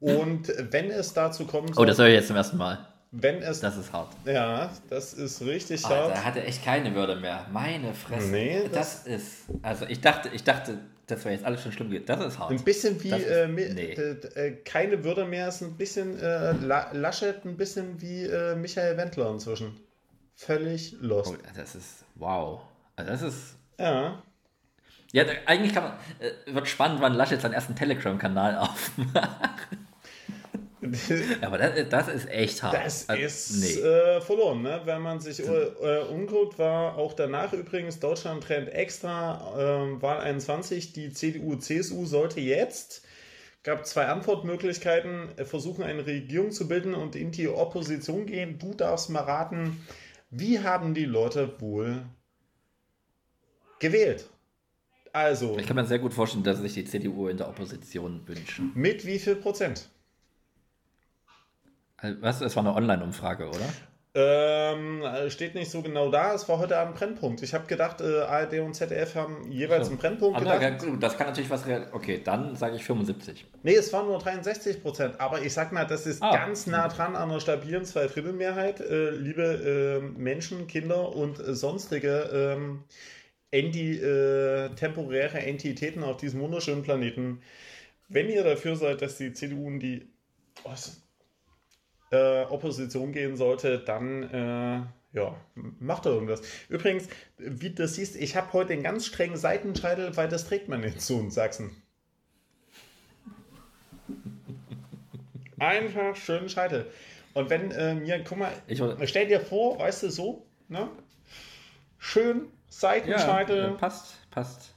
[0.00, 2.88] Und wenn es dazu kommen Oh, das höre ich jetzt zum ersten Mal.
[3.12, 4.14] wenn es, Das ist hart.
[4.24, 6.36] ja, das ist richtig Ah, hart.
[6.36, 7.46] er echt keine Würde mehr.
[7.52, 8.28] Meine Fresse.
[8.28, 9.44] Nee, das, ist.
[9.62, 10.78] Also ich dachte, ich dachte,
[11.10, 12.04] das wäre jetzt alles schon schlimm.
[12.06, 12.50] Das ist hart.
[12.50, 13.92] Ein bisschen wie, ist- äh, nee.
[13.92, 18.96] äh, keine Würde mehr, ist ein bisschen äh, La Laschet, ein bisschen wie äh, Michael
[18.96, 19.78] Wendler inzwischen.
[20.36, 21.32] Völlig lost.
[21.32, 22.04] Oh, das ist.
[22.14, 22.62] Wow.
[22.96, 23.56] Also das ist.
[23.78, 24.22] Ja.
[25.12, 25.92] Ja, eigentlich kann man.
[26.20, 29.68] Äh, wird spannend, wann Laschet seinen ersten Telegram-Kanal aufmacht.
[31.42, 32.74] Aber das, das ist echt hart.
[32.74, 33.80] Das Also, ist nee.
[33.80, 34.80] äh, verloren, ne?
[34.84, 40.20] wenn man sich äh, äh, umguckt, war auch danach übrigens Deutschland Trend extra äh, Wahl
[40.20, 43.02] 21, die CDU, CSU sollte jetzt,
[43.62, 48.58] gab zwei Antwortmöglichkeiten, äh, versuchen eine Regierung zu bilden und in die Opposition gehen.
[48.58, 49.84] Du darfst mal raten,
[50.30, 52.02] wie haben die Leute wohl
[53.78, 54.28] gewählt?
[55.12, 58.70] Also, Ich kann mir sehr gut vorstellen, dass sich die CDU in der Opposition wünschen.
[58.74, 59.88] mit wie viel Prozent?
[62.00, 62.38] Also, Was?
[62.40, 63.68] Das war eine Online-Umfrage, oder?
[64.12, 66.34] Ähm, steht nicht so genau da.
[66.34, 67.42] Es war heute Abend Brennpunkt.
[67.44, 70.80] Ich habe gedacht, äh, ARD und ZDF haben jeweils einen Brennpunkt Aber gedacht.
[70.80, 71.62] gut, das kann natürlich was.
[71.92, 73.46] Okay, dann sage ich 75.
[73.62, 75.20] Nee, es waren nur 63 Prozent.
[75.20, 76.34] Aber ich sag mal, das ist Ah.
[76.34, 78.80] ganz nah dran an einer stabilen Zweidrittelmehrheit.
[78.80, 82.82] Äh, liebe ähm, Menschen, Kinder und äh, sonstige ähm,
[83.52, 87.42] Enti, äh, temporäre Entitäten auf diesem wunderschönen Planeten.
[88.08, 90.08] Wenn ihr dafür seid, dass die CDU in die
[90.64, 91.00] was,
[92.10, 96.42] äh, Opposition gehen sollte, dann äh, ja, macht doch irgendwas.
[96.68, 100.80] Übrigens, wie du siehst, ich habe heute einen ganz strengen Seitenscheitel, weil das trägt man
[100.80, 101.82] nicht so in Sachsen.
[105.58, 106.90] Einfach schönen Scheitel.
[107.34, 110.88] Und wenn äh, mir, guck mal, Ich stell dir vor, weißt du, so, ne?
[111.98, 114.74] Schön Ja, Seitenscheitel äh, passt, passt.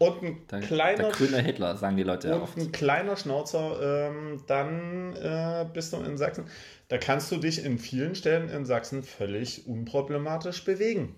[0.00, 2.56] Und ein Der, kleiner der grüne Hitler, sagen die Leute ja und oft.
[2.56, 6.46] ein kleiner Schnauzer, ähm, dann äh, bist du in Sachsen.
[6.88, 11.16] Da kannst du dich in vielen Stellen in Sachsen völlig unproblematisch bewegen.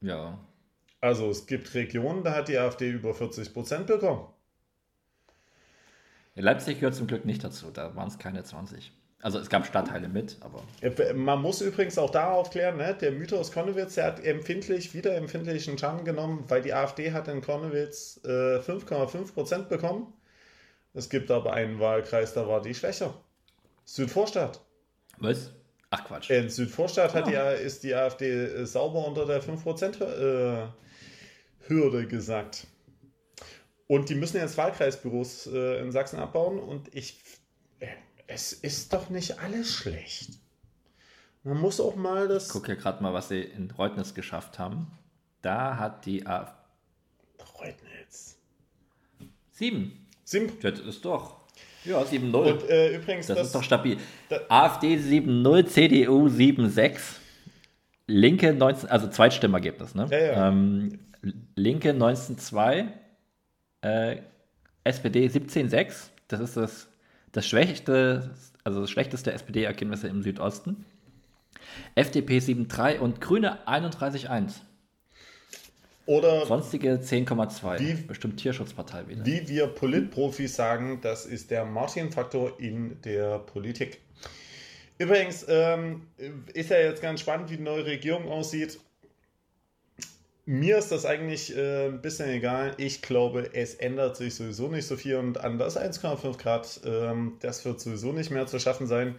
[0.00, 0.38] Ja.
[1.00, 4.28] Also es gibt Regionen, da hat die AfD über 40 Prozent bekommen.
[6.34, 8.92] Leipzig gehört zum Glück nicht dazu, da waren es keine 20.
[9.22, 12.96] Also es gab Stadtteile mit, aber Äh, Man muss übrigens auch da aufklären, ne?
[12.98, 17.42] der Mythos Konnewitz, der hat empfindlich, wieder empfindlichen Schaden genommen, weil die AfD hat in
[17.42, 18.28] Konnewitz äh,
[18.60, 20.12] 5,5 Prozent bekommen.
[20.94, 23.14] Es gibt aber einen Wahlkreis, da war die schwächer.
[23.84, 24.60] Südvorstadt.
[25.18, 25.52] was?
[25.90, 26.30] Ach Quatsch.
[26.30, 27.50] In Südvorstadt hat die, Ja.
[27.50, 30.66] ist die AfD äh, sauber unter der 5% äh,
[31.68, 32.66] Hürde gesagt.
[33.86, 37.20] Und die müssen jetzt Wahlkreisbüros äh, in Sachsen abbauen und ich.
[38.32, 40.30] Es ist doch nicht alles schlecht.
[41.42, 42.46] Man muss auch mal das.
[42.46, 44.86] Ich gucke ja gerade mal, was sie in Reutnitz geschafft haben.
[45.42, 46.54] Da hat die AfD.
[47.58, 48.36] Reutnitz.
[49.52, 50.06] 7.
[50.24, 51.40] Sim Das ist doch.
[51.84, 52.34] Ja, 7-0.
[52.36, 53.96] und äh, übrigens, Das, das, ist doch stabil.
[54.28, 56.98] da- AfD 7-0, CDU 7-6.
[58.06, 60.06] Linke 19, also Zweitstimmergebnis, ne?
[60.10, 60.48] Ja, ja.
[60.48, 60.98] Ähm,
[61.56, 62.86] Linke 19-2.
[63.82, 64.18] Äh,
[64.84, 66.10] SPD 17-6.
[66.28, 66.88] Das ist das,
[67.32, 70.84] das schwächste, also das schlechteste SPD-Ergebnis im Südosten.
[71.94, 74.54] FDP 7-3 und Grüne 31-1.
[76.06, 77.78] oder Sonstige 10,2.
[77.78, 79.24] Wie- Bestimmt Tierschutzpartei wieder.
[79.24, 84.00] wie wir Politprofis sagen, das ist der Martin-Faktor in der Politik.
[84.98, 86.06] Übrigens ähm,
[86.52, 88.78] ist ja jetzt ganz spannend, wie die neue Regierung aussieht.
[90.46, 92.74] Mir ist das eigentlich äh, ein bisschen egal.
[92.78, 97.36] Ich glaube, es ändert sich sowieso nicht so viel und an das 1,5 Grad, ähm,
[97.40, 99.16] das wird sowieso nicht mehr zu schaffen sein.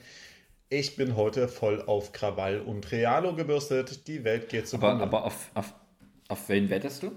[0.69, 4.07] Ich bin heute voll auf Krawall und Realo gebürstet.
[4.07, 5.73] Die Welt geht zu Aber, aber auf, auf,
[6.29, 7.11] auf wen wettest du?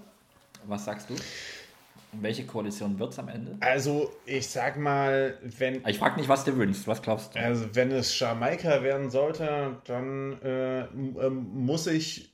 [0.66, 1.14] Was sagst du?
[1.14, 3.56] Und welche Koalition wird es am Ende?
[3.60, 6.86] Also, ich sag mal, wenn Ich frage nicht, was du wünschst.
[6.86, 7.40] Was glaubst du?
[7.40, 12.33] Also wenn es Jamaika werden sollte, dann äh, ähm, muss ich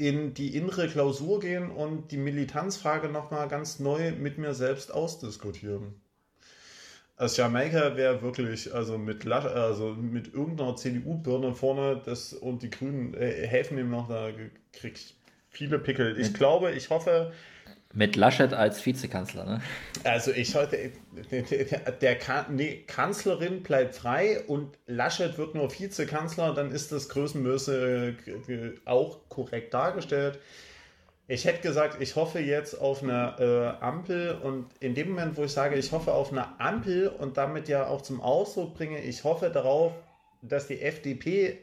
[0.00, 5.94] in die innere Klausur gehen und die Militanzfrage nochmal ganz neu mit mir selbst ausdiskutieren.
[7.16, 13.12] Also Jamaika wäre wirklich, also mit, also mit irgendeiner CDU-Birne vorne das, und die Grünen
[13.12, 14.30] äh, helfen ihm noch, da
[14.72, 15.14] kriegt
[15.50, 16.18] viele Pickel.
[16.18, 17.32] Ich glaube, ich hoffe,
[17.92, 19.62] mit Laschet als Vizekanzler, ne?
[20.04, 20.92] Also ich heute,
[21.30, 22.16] der, der
[22.50, 28.14] nee, Kanzlerin bleibt frei und Laschet wird nur Vizekanzler, dann ist das Größenmöse
[28.84, 30.38] auch korrekt dargestellt.
[31.26, 35.44] Ich hätte gesagt, ich hoffe jetzt auf eine äh, Ampel und in dem Moment, wo
[35.44, 39.22] ich sage, ich hoffe auf eine Ampel und damit ja auch zum Ausdruck bringe, ich
[39.24, 39.92] hoffe darauf,
[40.42, 41.58] dass die FDP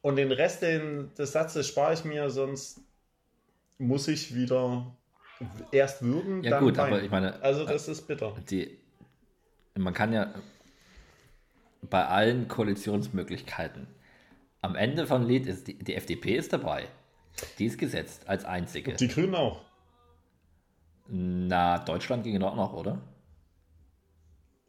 [0.00, 2.80] und den Rest des Satzes spare ich mir, sonst
[3.78, 4.94] muss ich wieder
[5.72, 6.92] erst würgen, ja, dann gut, weinen.
[6.92, 8.34] aber ich meine, also das ist bitter.
[8.50, 8.78] Die,
[9.74, 10.32] man kann ja
[11.82, 13.86] bei allen Koalitionsmöglichkeiten
[14.64, 16.88] am Ende von Lied ist die, die FDP ist dabei.
[17.58, 18.92] Die ist gesetzt als einzige.
[18.92, 19.60] Und die Grünen auch.
[21.06, 22.98] Na, Deutschland ging doch noch, oder?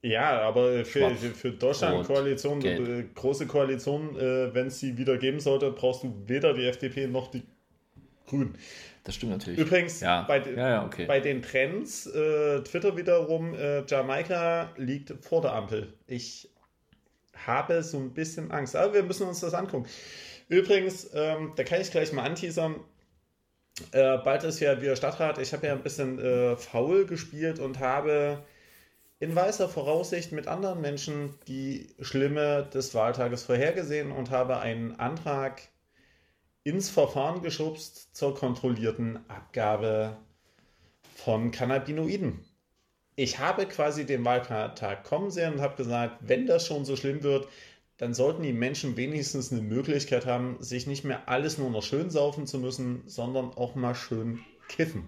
[0.01, 5.39] Ja, aber für, für Deutschland Koalition, äh, große Koalition, äh, wenn es sie wieder geben
[5.39, 7.43] sollte, brauchst du weder die FDP noch die
[8.27, 8.57] Grünen.
[9.03, 9.59] Das stimmt natürlich.
[9.59, 10.23] Übrigens, ja.
[10.23, 11.05] bei, ja, ja, okay.
[11.05, 15.93] bei den Trends, äh, Twitter wiederum, äh, Jamaika liegt vor der Ampel.
[16.07, 16.49] Ich
[17.45, 19.87] habe so ein bisschen Angst, aber wir müssen uns das angucken.
[20.47, 22.79] Übrigens, ähm, da kann ich gleich mal anteasern.
[23.91, 25.37] Äh, bald ist ja wieder Stadtrat.
[25.37, 28.43] Ich habe ja ein bisschen äh, faul gespielt und habe
[29.19, 35.61] in weißer Voraussicht mit anderen Menschen die Schlimme des Wahltages vorhergesehen und habe einen Antrag
[36.65, 40.17] ins Verfahren geschubst zur kontrollierten Abgabe
[41.15, 42.43] von Cannabinoiden.
[43.15, 47.21] Ich habe quasi den Wahltag kommen sehen und habe gesagt, wenn das schon so schlimm
[47.23, 47.47] wird,
[47.97, 52.09] dann sollten die Menschen wenigstens eine Möglichkeit haben, sich nicht mehr alles nur noch schön
[52.09, 55.07] saufen zu müssen, sondern auch mal schön kiffen.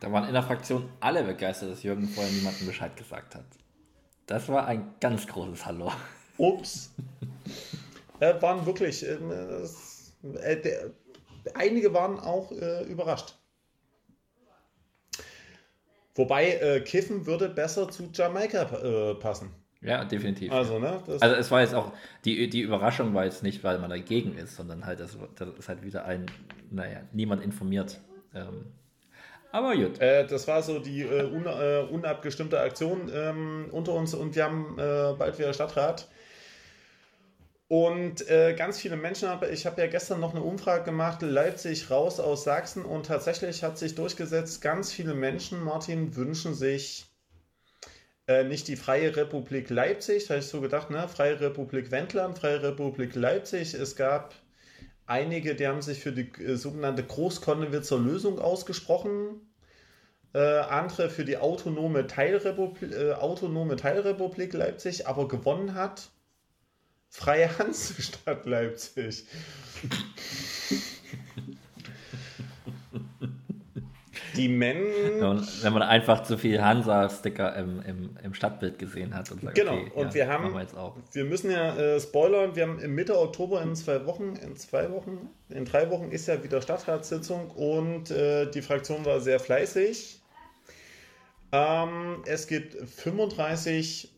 [0.00, 3.46] Da waren in der Fraktion alle begeistert, dass Jürgen vorher niemandem Bescheid gesagt hat.
[4.26, 5.92] Das war ein ganz großes Hallo.
[6.36, 6.92] Ups.
[8.20, 9.18] äh, waren wirklich, äh,
[10.34, 10.90] äh, der,
[11.54, 13.34] einige waren auch überrascht.
[16.14, 18.64] Wobei Kiffen würde besser zu Jamaika
[19.14, 19.50] passen.
[19.80, 20.52] Ja, definitiv.
[20.52, 21.92] Also, ne, also es war jetzt auch,
[22.24, 25.68] die, die Überraschung war jetzt nicht, weil man dagegen ist, sondern halt, das, das ist
[25.68, 26.26] halt wieder ein,
[26.70, 28.00] naja, niemand informiert.
[28.34, 28.66] Ähm,
[29.52, 30.00] aber gut.
[30.00, 34.44] Äh, das war so die äh, un, äh, unabgestimmte Aktion ähm, unter uns und wir
[34.44, 36.08] haben bald wieder Stadtrat.
[37.68, 41.90] Und äh, ganz viele Menschen, habe ich habe ja gestern noch eine Umfrage gemacht, Leipzig
[41.90, 47.04] raus aus Sachsen und tatsächlich hat sich durchgesetzt, ganz viele Menschen, Martin, wünschen sich
[48.26, 52.38] äh, nicht die Freie Republik Leipzig, da habe ich so gedacht, ne, Freie Republik Wendland,
[52.38, 53.74] Freie Republik Leipzig.
[53.74, 54.34] Es gab
[55.06, 59.42] einige, die haben sich für die äh, sogenannte Großkonnewitzer Lösung ausgesprochen.
[60.34, 66.10] Äh, andere für die autonome Teilrepublik, äh, autonome Teilrepublik Leipzig, aber gewonnen hat
[67.10, 69.24] Freie Hansestadt Leipzig.
[74.36, 74.76] Die Men.
[75.62, 79.72] wenn man einfach zu viel Hansa-Sticker im, im, im, Stadtbild gesehen hat und sagt, genau,
[79.72, 83.18] okay, und ja, wir haben, wir, wir, müssen ja äh, spoilern, wir haben im Mitte
[83.18, 88.12] Oktober in zwei Wochen, in zwei Wochen, in drei Wochen ist ja wieder Stadtratssitzung und
[88.12, 90.20] äh, die Fraktion war sehr fleißig.
[91.50, 94.10] Ähm, es gibt 35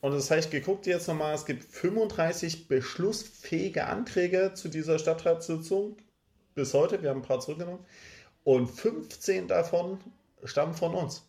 [0.00, 5.96] und das ich geguckt jetzt nochmal, es gibt 35 beschlussfähige Anträge zu dieser Stadtratssitzung
[6.54, 7.02] bis heute.
[7.02, 7.84] Wir haben ein paar zurückgenommen.
[8.44, 9.98] Und 15 davon
[10.44, 11.28] stammen von uns.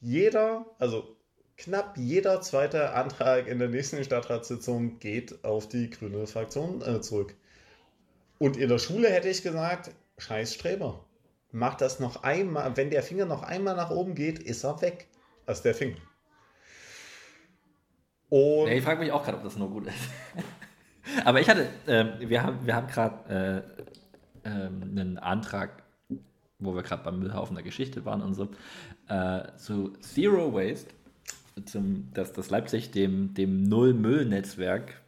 [0.00, 1.16] Jeder, also
[1.56, 7.34] knapp jeder zweite Antrag in der nächsten Stadtratssitzung geht auf die grüne Fraktion äh, zurück.
[8.38, 11.04] Und in der Schule hätte ich gesagt, scheiß Streber.
[11.50, 15.08] Mach das noch einmal, wenn der Finger noch einmal nach oben geht, ist er weg.
[15.46, 15.96] Also der Finger.
[18.28, 20.10] Und ja, ich frage mich auch gerade, ob das nur gut ist.
[21.24, 23.64] Aber ich hatte, äh, wir haben, wir haben gerade
[24.44, 25.82] äh, äh, einen Antrag,
[26.58, 28.48] wo wir gerade beim Müllhaufen der Geschichte waren und so,
[29.08, 30.90] äh, zu Zero Waste,
[31.66, 35.00] zum, dass das Leipzig dem, dem Null-Müll-Netzwerk,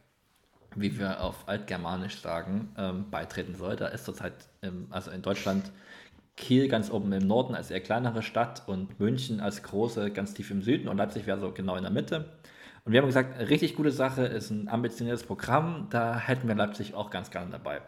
[0.75, 3.75] wie wir auf Altgermanisch sagen, ähm, beitreten soll.
[3.75, 5.71] Da ist zurzeit, ähm, also in Deutschland,
[6.37, 10.51] Kiel ganz oben im Norden als eher kleinere Stadt und München als große ganz tief
[10.51, 12.25] im Süden und Leipzig wäre so genau in der Mitte.
[12.87, 16.93] Und wir haben gesagt, richtig gute Sache, ist ein ambitioniertes Programm, da hätten wir Leipzig
[16.93, 17.81] auch ganz gerne dabei.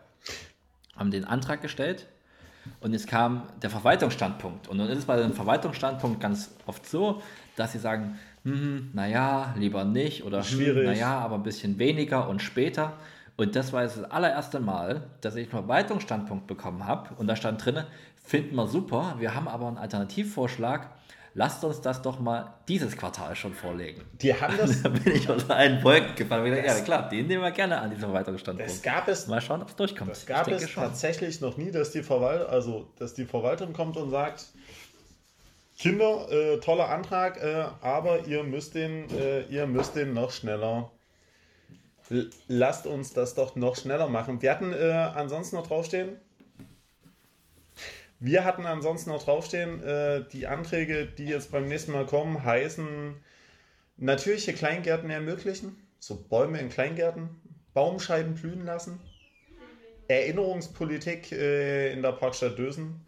[0.98, 2.08] Haben den Antrag gestellt
[2.82, 4.68] und es kam der Verwaltungsstandpunkt.
[4.68, 7.22] Und dann ist es bei dem Verwaltungsstandpunkt ganz oft so,
[7.56, 12.42] dass sie sagen, hm, naja, lieber nicht oder hm, naja, aber ein bisschen weniger und
[12.42, 12.92] später.
[13.38, 17.16] Und das war das allererste Mal, dass ich einen Verwaltungsstandpunkt bekommen habe.
[17.16, 17.86] Und da stand drin,
[18.22, 20.90] finden wir super, wir haben aber einen Alternativvorschlag.
[21.34, 24.02] Lasst uns das doch mal dieses Quartal schon vorlegen.
[24.14, 24.82] Die haben das.
[24.84, 26.46] da bin ich aus allen Wolken gefallen.
[26.48, 28.72] Ich dachte, ja, klar, den nehmen wir gerne an, diesen Verwaltungsstandpunkt.
[28.72, 29.28] Das gab es.
[29.28, 30.12] Mal schauen, ob es durchkommt.
[30.12, 30.84] Das gab es schon.
[30.84, 34.48] tatsächlich noch nie, dass die, also, dass die Verwaltung kommt und sagt,
[35.78, 40.92] Kinder, äh, toller Antrag, äh, aber ihr müsst den, äh, ihr müsst den noch schneller.
[42.48, 44.42] Lasst uns das doch noch schneller machen.
[44.42, 46.18] Wir hatten äh, ansonsten noch draufstehen.
[48.20, 53.16] Wir hatten ansonsten noch draufstehen, äh, die Anträge, die jetzt beim nächsten Mal kommen, heißen
[53.98, 57.30] natürliche Kleingärten ermöglichen, so Bäume in Kleingärten,
[57.74, 59.00] Baumscheiben blühen lassen,
[60.10, 63.02] Erinnerungspolitik äh, in der Parkstadt Dösen,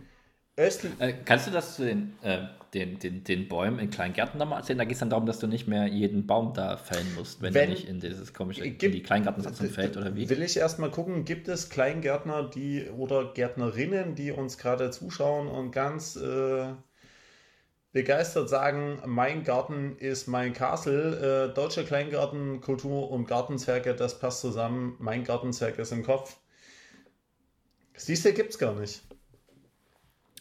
[0.57, 2.39] Östl äh, kannst du das zu den, äh,
[2.73, 4.79] den, den, den Bäumen in Kleingärten nochmal erzählen?
[4.79, 7.53] Da geht es dann darum, dass du nicht mehr jeden Baum da fällen musst, wenn,
[7.53, 10.29] wenn er nicht in dieses komische, gibt, in die Kleingartensatzung fällt oder wie?
[10.29, 15.71] Will ich erstmal gucken, gibt es Kleingärtner, die oder Gärtnerinnen, die uns gerade zuschauen und
[15.71, 16.73] ganz äh,
[17.93, 24.41] begeistert sagen, mein Garten ist mein Castle, äh, deutsche Kleingarten, Kultur und Gartenzwerge, das passt
[24.41, 26.37] zusammen, mein Gartenzwerg ist im Kopf.
[27.95, 29.01] Siehst du, gibt es gar nicht.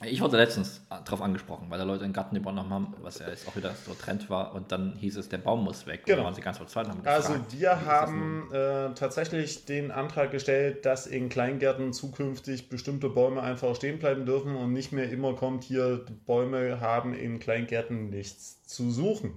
[0.03, 3.47] Ich wurde letztens darauf angesprochen, weil da Leute einen Garten übernommen haben, was ja jetzt
[3.47, 6.07] auch wieder so Trend war, und dann hieß es, der Baum muss weg.
[6.07, 6.25] Genau.
[6.25, 11.07] Waren sie ganz verzweifelt haben gefragt, Also wir haben äh, tatsächlich den Antrag gestellt, dass
[11.07, 16.07] in Kleingärten zukünftig bestimmte Bäume einfach stehen bleiben dürfen und nicht mehr immer kommt, hier
[16.25, 19.35] Bäume haben in Kleingärten nichts zu suchen.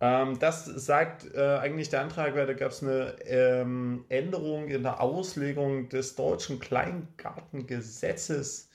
[0.00, 4.84] Ähm, das sagt äh, eigentlich der Antrag, weil da gab es eine ähm, Änderung in
[4.84, 8.68] der Auslegung des deutschen Kleingartengesetzes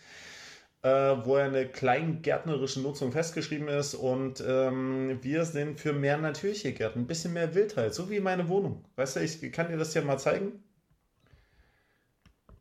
[0.84, 3.96] äh, wo eine kleingärtnerische Nutzung festgeschrieben ist.
[3.96, 8.48] Und ähm, wir sind für mehr natürliche Gärten, ein bisschen mehr Wildheit, so wie meine
[8.48, 8.86] Wohnung.
[8.96, 10.64] Weißt du, ich kann dir das ja mal zeigen.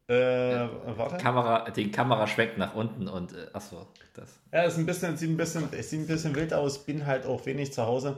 [0.09, 1.17] Äh, warte.
[1.17, 4.39] Kamera, den Kamera schwenkt nach unten und äh, achso, das.
[4.53, 7.45] Ja, ist ein bisschen, sieht ein bisschen, sieht ein bisschen wild aus, bin halt auch
[7.45, 8.17] wenig zu Hause.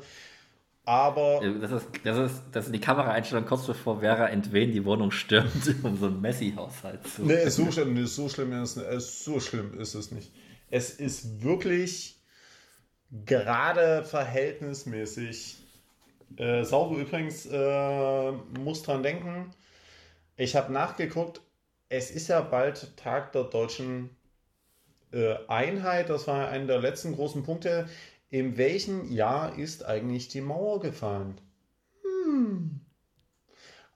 [0.88, 1.42] Aber.
[1.60, 5.52] Das ist, das ist, das ist die Kameraeinstellung kurz bevor Vera entwen die Wohnung stürmt,
[5.82, 7.26] um so einen Messi-Haushalt zu.
[7.26, 10.32] Nee, so schlimm, so schlimm ist es so schlimm ist es nicht.
[10.70, 12.16] Es ist wirklich
[13.26, 15.58] gerade verhältnismäßig
[16.38, 16.96] äh, sauber.
[16.96, 19.50] Übrigens, äh, muss dran denken,
[20.38, 21.42] ich habe nachgeguckt,
[21.90, 24.08] es ist ja bald Tag der deutschen
[25.12, 26.08] äh, Einheit.
[26.08, 27.86] Das war einer der letzten großen Punkte.
[28.30, 31.40] In welchem Jahr ist eigentlich die Mauer gefallen?
[32.02, 32.80] Hm.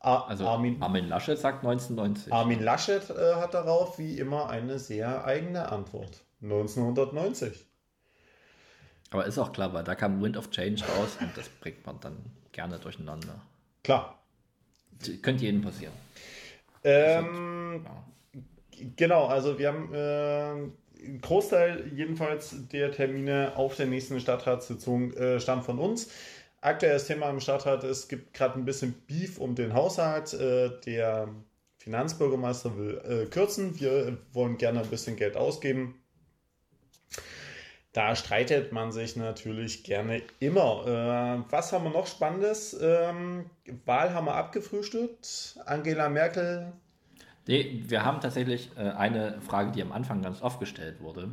[0.01, 2.33] Ar also Armin, Armin, Laschet sagt 1990.
[2.33, 6.25] Armin Laschet äh, hat darauf wie immer eine sehr eigene Antwort.
[6.41, 7.67] 1990.
[9.11, 12.01] Aber ist auch klar, weil da kam Wind of Change raus und das bringt man
[12.01, 12.17] dann
[12.51, 13.41] gerne durcheinander.
[13.85, 14.19] Klar.
[15.21, 15.93] Könnte jedem passieren.
[16.83, 18.43] Ähm, ja.
[18.97, 20.71] Genau, also wir haben äh,
[21.21, 26.11] Großteil jedenfalls der Termine auf der nächsten Stadtratssitzung äh, stammt von uns.
[26.61, 30.33] Aktuelles Thema im Stadtrat, es gibt gerade ein bisschen Beef um den Haushalt.
[30.35, 31.29] Äh, der
[31.79, 33.79] Finanzbürgermeister will äh, kürzen.
[33.81, 36.01] Wir wollen gerne ein bisschen Geld ausgeben.
[37.93, 40.87] Da streitet man sich natürlich gerne immer.
[40.87, 42.77] Äh, was haben wir noch Spannendes?
[42.81, 43.51] Ähm,
[43.85, 45.59] Wahl haben wir abgefrühstückt.
[45.67, 46.73] Angela Merkel
[47.47, 51.31] Nee, wir haben tatsächlich äh, eine Frage, die am Anfang ganz oft gestellt wurde,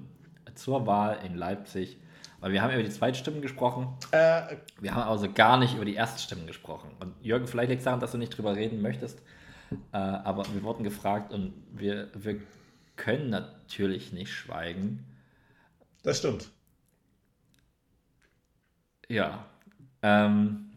[0.55, 1.97] zur Wahl in Leipzig.
[2.39, 3.93] Weil wir haben über die Zweitstimmen gesprochen.
[4.11, 6.89] Äh, wir haben also gar nicht über die Erststimmen gesprochen.
[6.99, 9.21] Und Jürgen, vielleicht liegt es daran, dass du nicht drüber reden möchtest.
[9.91, 12.39] Äh, aber wir wurden gefragt und wir, wir
[12.95, 15.05] können natürlich nicht schweigen.
[16.01, 16.49] Das stimmt.
[19.09, 19.45] Ja.
[20.01, 20.71] Ähm,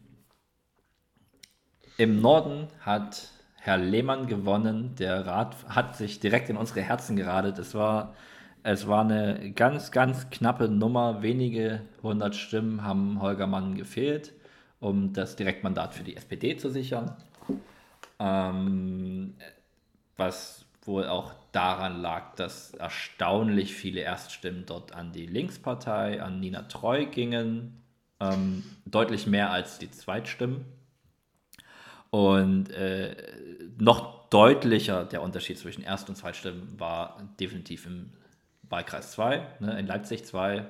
[1.96, 3.28] Im Norden hat
[3.64, 4.96] Herr Lehmann gewonnen.
[4.96, 7.60] Der Rat hat sich direkt in unsere Herzen geradet.
[7.60, 8.16] Es war,
[8.64, 11.22] es war eine ganz, ganz knappe Nummer.
[11.22, 14.32] Wenige hundert Stimmen haben Holger Mann gefehlt,
[14.80, 17.14] um das Direktmandat für die SPD zu sichern.
[18.18, 19.34] Ähm,
[20.16, 26.62] was wohl auch daran lag, dass erstaunlich viele Erststimmen dort an die Linkspartei, an Nina
[26.62, 27.80] Treu gingen.
[28.18, 30.64] Ähm, deutlich mehr als die Zweitstimmen.
[32.12, 33.16] Und äh,
[33.78, 38.10] noch deutlicher der Unterschied zwischen Erst- und Zweitstimmen war definitiv im
[38.68, 40.62] Wahlkreis 2, ne, in Leipzig 2,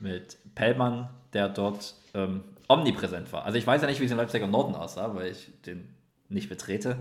[0.00, 3.44] mit Pellmann, der dort ähm, omnipräsent war.
[3.44, 5.88] Also ich weiß ja nicht, wie es in Leipzig im Norden aussah, weil ich den
[6.28, 6.96] nicht betrete.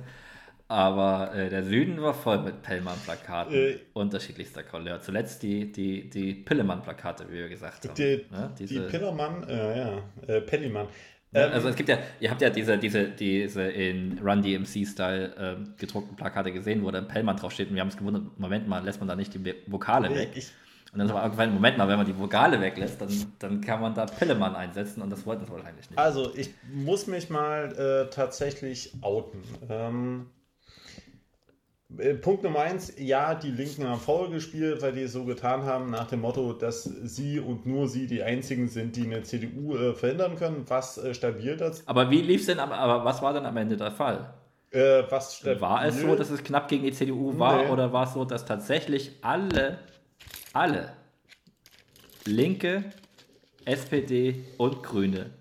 [0.67, 5.01] Aber äh, der Süden war voll mit Pellmann-Plakaten äh, unterschiedlichster Couleur.
[5.01, 7.95] Zuletzt die, die, die Pillemann-Plakate, wie wir gesagt haben.
[7.95, 8.51] Die, ne?
[8.59, 10.87] die Pillermann, äh, ja, äh, Pellimann.
[11.33, 15.79] Ähm, also es gibt ja, ihr habt ja diese, diese, diese in Run DMC-Style äh,
[15.79, 18.99] gedruckten Plakate gesehen, wo dann Pellmann draufsteht und wir haben es gewundert, Moment mal, lässt
[18.99, 20.31] man da nicht die Vokale weg?
[20.35, 20.51] Ich,
[20.91, 23.09] und dann ist aber irgendwann, Moment mal, wenn man die Vokale weglässt, dann,
[23.39, 25.97] dann kann man da Pillemann einsetzen und das wollten sie wahrscheinlich nicht.
[25.97, 29.41] Also ich muss mich mal äh, tatsächlich outen.
[29.69, 30.40] Ähm, äh,
[32.21, 35.89] Punkt Nummer eins, ja, die Linken haben faul gespielt, weil die es so getan haben,
[35.89, 39.93] nach dem Motto, dass sie und nur sie die einzigen sind, die eine CDU äh,
[39.93, 41.85] verhindern können, was äh, stabil das.
[41.87, 44.33] Aber wie lief es denn, aber was war denn am Ende der Fall?
[44.71, 45.59] Äh, was stabil?
[45.59, 47.69] War es so, dass es knapp gegen die CDU war nee.
[47.69, 49.79] oder war es so, dass tatsächlich alle,
[50.53, 50.93] alle
[52.25, 52.85] Linke,
[53.65, 55.31] SPD und Grüne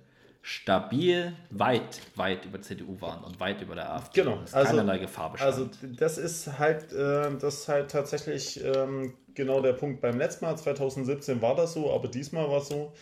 [0.51, 4.22] stabil weit, weit über CDU waren und weit über der AfD.
[4.22, 4.38] Genau.
[4.53, 5.53] Also, keinerlei Gefahr bestand.
[5.53, 10.01] Also das ist halt, äh, das ist halt tatsächlich ähm, genau der Punkt.
[10.01, 12.92] Beim letzten Mal, 2017, war das so, aber diesmal war es so.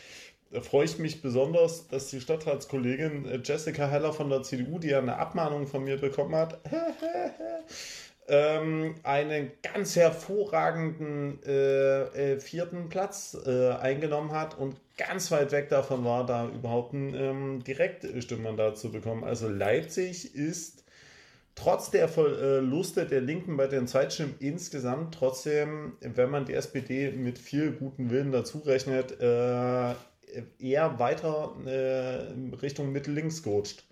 [0.50, 4.88] Da freue ich mich besonders, dass die Stadtratskollegin äh, Jessica Heller von der CDU, die
[4.88, 6.60] ja eine Abmahnung von mir bekommen hat,
[8.28, 15.70] ähm, einen ganz hervorragenden äh, äh, vierten Platz äh, eingenommen hat und ganz weit weg
[15.70, 19.24] davon war, da überhaupt ein ähm, Direktstimmmandat zu bekommen.
[19.24, 20.84] Also Leipzig ist
[21.54, 27.38] trotz der Verluste der Linken bei den Zweitstimmen insgesamt trotzdem, wenn man die SPD mit
[27.38, 29.94] viel guten Willen dazu rechnet, äh,
[30.58, 33.84] eher weiter äh, Richtung Mittel-Links gerutscht.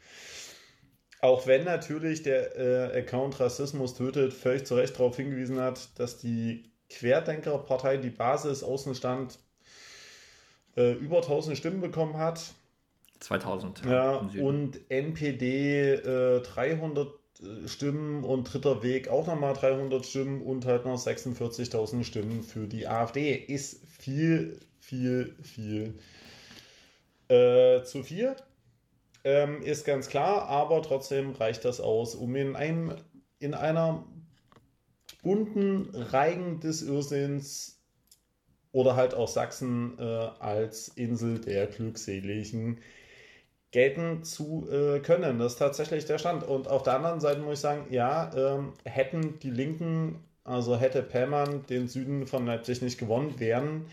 [1.21, 6.19] Auch wenn natürlich der äh, Account Rassismus tötet völlig zu Recht darauf hingewiesen hat, dass
[6.19, 9.39] die Querdenkerpartei, die Basis, Außenstand,
[10.77, 12.55] äh, über 1000 Stimmen bekommen hat.
[13.21, 13.83] 2000.
[13.87, 20.67] Ja, und NPD äh, 300 äh, Stimmen und Dritter Weg auch nochmal 300 Stimmen und
[20.67, 23.35] halt noch 46.000 Stimmen für die AfD.
[23.35, 25.95] Ist viel, viel, viel
[27.29, 28.37] äh, zu viel.
[29.27, 32.95] Ähm, ist ganz klar, aber trotzdem reicht das aus, um in einem
[33.41, 34.05] in einer
[35.25, 37.83] bunten Reigen des Irrsinns
[38.71, 42.79] oder halt auch Sachsen äh, als Insel der Glückseligen
[43.73, 45.41] gelten zu äh, können.
[45.41, 46.45] Das ist tatsächlich der Stand.
[46.45, 51.03] Und auf der anderen Seite muss ich sagen, ja, ähm, hätten die Linken, also hätte
[51.03, 53.87] Pellmann den Süden von Leipzig nicht gewonnen, wären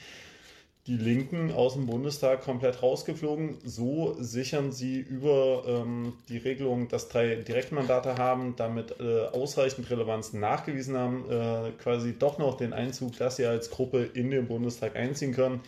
[0.87, 3.57] die Linken aus dem Bundestag komplett rausgeflogen.
[3.63, 10.33] So sichern sie über ähm, die Regelung, dass drei Direktmandate haben, damit äh, ausreichend Relevanz
[10.33, 14.97] nachgewiesen haben, äh, quasi doch noch den Einzug, dass sie als Gruppe in den Bundestag
[14.97, 15.61] einziehen können.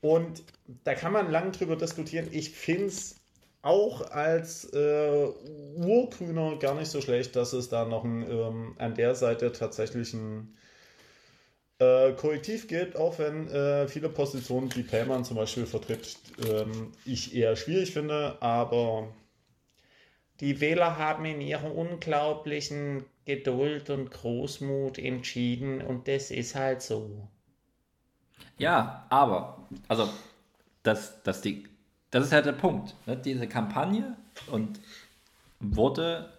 [0.00, 0.42] Und
[0.84, 2.28] da kann man lang drüber diskutieren.
[2.30, 3.16] Ich finde es
[3.60, 5.26] auch als äh,
[5.76, 10.12] Urgrüner gar nicht so schlecht, dass es da noch ein, ähm, an der Seite tatsächlich
[10.14, 10.54] ein
[11.84, 16.16] äh, Korrektiv gibt, auch wenn äh, viele Positionen, die Pellmann zum Beispiel vertritt,
[16.48, 19.08] ähm, ich eher schwierig finde, aber
[20.40, 27.28] die Wähler haben in ihrer unglaublichen Geduld und Großmut entschieden und das ist halt so.
[28.58, 30.08] Ja, aber, also,
[30.82, 31.64] das, das, die,
[32.10, 32.94] das ist halt der Punkt.
[33.06, 33.16] Ne?
[33.16, 34.16] Diese Kampagne
[34.50, 34.80] und
[35.60, 36.32] wurde,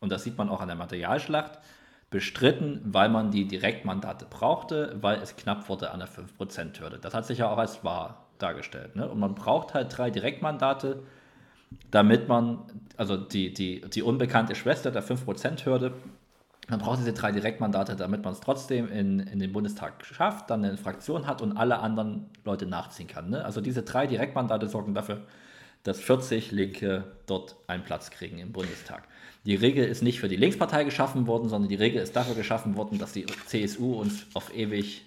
[0.00, 1.58] und das sieht man auch an der Materialschlacht,
[2.12, 6.98] bestritten, weil man die Direktmandate brauchte, weil es knapp wurde an der 5%-Hürde.
[7.00, 8.94] Das hat sich ja auch als wahr dargestellt.
[8.94, 9.08] Ne?
[9.08, 11.02] Und man braucht halt drei Direktmandate,
[11.90, 12.58] damit man,
[12.96, 15.94] also die, die, die unbekannte Schwester der 5%-Hürde,
[16.68, 20.64] man braucht diese drei Direktmandate, damit man es trotzdem in, in den Bundestag schafft, dann
[20.64, 23.30] eine Fraktion hat und alle anderen Leute nachziehen kann.
[23.30, 23.44] Ne?
[23.44, 25.22] Also diese drei Direktmandate sorgen dafür,
[25.82, 29.08] dass 40 Linke dort einen Platz kriegen im Bundestag.
[29.44, 32.76] Die Regel ist nicht für die Linkspartei geschaffen worden, sondern die Regel ist dafür geschaffen
[32.76, 35.02] worden, dass die CSU uns auf ewig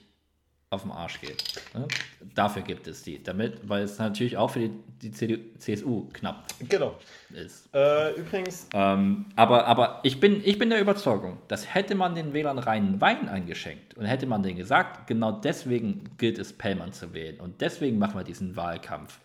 [0.72, 1.44] auf den Arsch geht.
[1.74, 1.88] Ne?
[2.34, 3.22] Dafür gibt es die.
[3.22, 4.72] Damit, weil es natürlich auch für die,
[5.02, 6.96] die CDU, CSU knapp genau.
[7.34, 7.70] ist.
[7.74, 8.68] Äh, übrigens.
[8.74, 13.00] Ähm, aber aber ich, bin, ich bin der Überzeugung, dass hätte man den Wählern reinen
[13.00, 17.62] Wein eingeschenkt und hätte man denen gesagt, genau deswegen gilt es, Pellmann zu wählen und
[17.62, 19.20] deswegen machen wir diesen Wahlkampf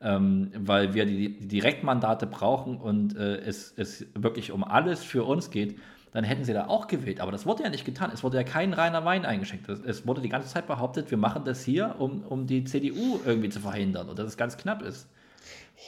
[0.00, 5.24] ähm, weil wir die, die, Direktmandate brauchen und äh, es, es wirklich um alles für
[5.24, 5.78] uns geht,
[6.12, 7.20] dann hätten sie da auch gewählt.
[7.20, 8.10] Aber das wurde ja nicht getan.
[8.12, 9.68] Es wurde ja kein reiner Wein eingeschenkt.
[9.68, 13.50] Es wurde die ganze Zeit behauptet, wir machen das hier, um, um die CDU irgendwie
[13.50, 15.08] zu verhindern und dass es ganz knapp ist.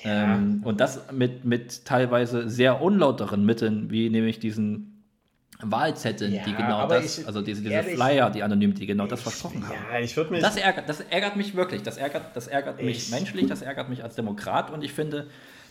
[0.04, 0.36] Ja.
[0.36, 4.91] Ähm, und das mit, mit teilweise sehr unlauteren Mitteln, wie nämlich diesen
[5.64, 9.04] Wahlzetteln, ja, die genau das, ich, also diese, diese ehrlich, Flyer, die anonym, die genau
[9.04, 9.76] ich, das versprochen haben.
[9.92, 10.42] Ja, ich würde mich.
[10.42, 11.82] Das ärgert, das ärgert mich wirklich.
[11.82, 15.28] Das ärgert, das ärgert ich, mich menschlich, das ärgert mich als Demokrat und ich finde,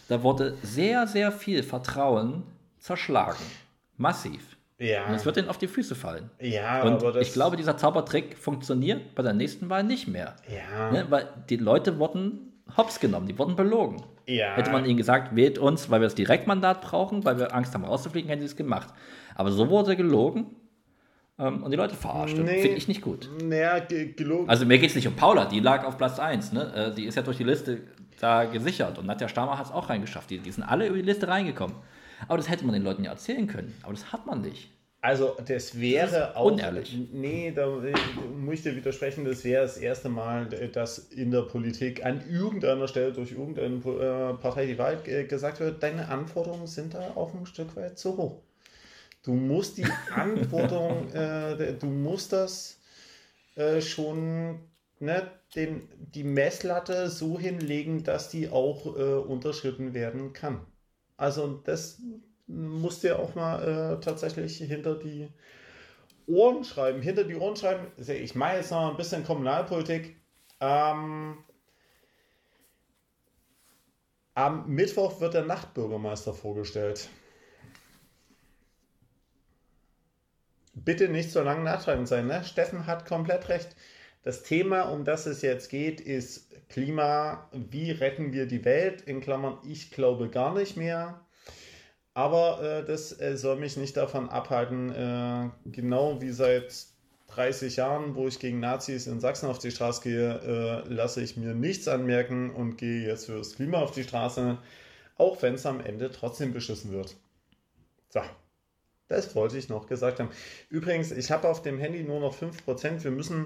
[0.08, 2.44] da wurde sehr, sehr viel Vertrauen
[2.80, 3.44] zerschlagen.
[3.98, 4.58] Massiv.
[4.78, 5.06] Ja.
[5.06, 6.32] Und es wird ihnen auf die Füße fallen.
[6.40, 10.36] Ja, und ich glaube, dieser Zaubertrick funktioniert bei der nächsten Wahl nicht mehr.
[10.50, 10.92] Ja.
[10.92, 14.02] Ne, weil die Leute wurden hops genommen, die wurden belogen.
[14.28, 14.54] Ja.
[14.56, 17.84] Hätte man ihnen gesagt, wählt uns, weil wir das Direktmandat brauchen, weil wir Angst haben
[17.86, 18.94] rauszufliegen, hätten sie es gemacht.
[19.36, 20.48] Aber so wurde gelogen
[21.40, 22.38] ähm, und die Leute verarscht.
[22.38, 22.62] Nee.
[22.62, 23.30] Finde ich nicht gut.
[23.44, 24.50] Naja, ge- gelogen.
[24.50, 26.54] Also mir geht es nicht um Paula, die lag auf Platz 1.
[26.54, 26.74] Ne?
[26.92, 27.82] Äh, Die ist ja durch die Liste
[28.20, 30.30] da gesichert und Nadja Stammer hat es auch reingeschafft.
[30.30, 31.76] Die, die sind alle über die Liste reingekommen.
[32.28, 33.74] Aber das hätte man den Leuten ja erzählen können.
[33.84, 34.70] Aber das hat man nicht.
[35.02, 36.52] Also das wäre Das auch.
[36.52, 37.04] unehrlich.
[37.12, 37.94] Nee, da äh,
[38.38, 42.22] muss ich dir widersprechen, das wäre das erste Mal, äh, dass in der Politik an
[42.30, 47.12] irgendeiner Stelle durch irgendeine äh, Partei die Wahrheit äh, gesagt wird, deine Anforderungen sind da
[47.16, 48.44] auch ein Stück weit zu hoch.
[49.24, 49.86] Du musst die
[50.16, 52.80] Anforderung, äh, du musst das
[53.56, 54.60] äh, schon
[55.00, 60.66] ne, den, die Messlatte so hinlegen, dass die auch äh, unterschritten werden kann.
[61.18, 62.02] Also das
[62.48, 65.30] musst dir auch mal äh, tatsächlich hinter die
[66.28, 67.02] Ohren schreiben.
[67.02, 67.88] Hinter die Ohren schreiben.
[67.98, 70.16] Ich mache jetzt noch ein bisschen Kommunalpolitik.
[70.60, 71.38] Ähm,
[74.34, 77.10] am Mittwoch wird der Nachtbürgermeister vorgestellt.
[80.74, 82.28] Bitte nicht so lange nachtragend sein.
[82.28, 82.44] Ne?
[82.44, 83.76] Steffen hat komplett recht.
[84.24, 87.50] Das Thema, um das es jetzt geht, ist Klima.
[87.52, 89.02] Wie retten wir die Welt?
[89.02, 91.26] In Klammern, ich glaube gar nicht mehr.
[92.14, 96.74] Aber äh, das äh, soll mich nicht davon abhalten, äh, genau wie seit
[97.28, 101.38] 30 Jahren, wo ich gegen Nazis in Sachsen auf die Straße gehe, äh, lasse ich
[101.38, 104.58] mir nichts anmerken und gehe jetzt für das Klima auf die Straße,
[105.18, 107.16] auch wenn es am Ende trotzdem beschissen wird.
[108.10, 108.20] So,
[109.08, 110.30] das wollte ich noch gesagt haben.
[110.70, 113.06] Übrigens, ich habe auf dem Handy nur noch 5%.
[113.06, 113.46] Wir müssen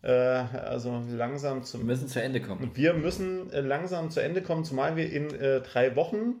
[0.00, 2.70] äh, also langsam Wir zum müssen zu Ende kommen.
[2.74, 6.40] wir müssen äh, langsam zu Ende kommen, zumal wir in drei Wochen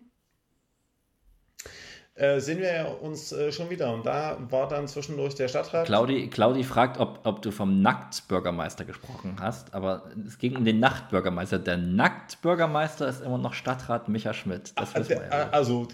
[2.14, 3.92] äh, sehen wir uns äh, schon wieder.
[3.92, 5.86] Und da war dann zwischendurch der Stadtrat.
[5.86, 10.78] Claudi, Claudi fragt, ob, ob du vom Nacktbürgermeister gesprochen hast, aber es ging um den
[10.78, 11.58] Nachtbürgermeister.
[11.58, 14.72] Der Nacktbürgermeister ist immer noch Stadtrat Micha Schmidt.
[14.76, 15.48] Das wissen wir ja.
[15.50, 15.88] Also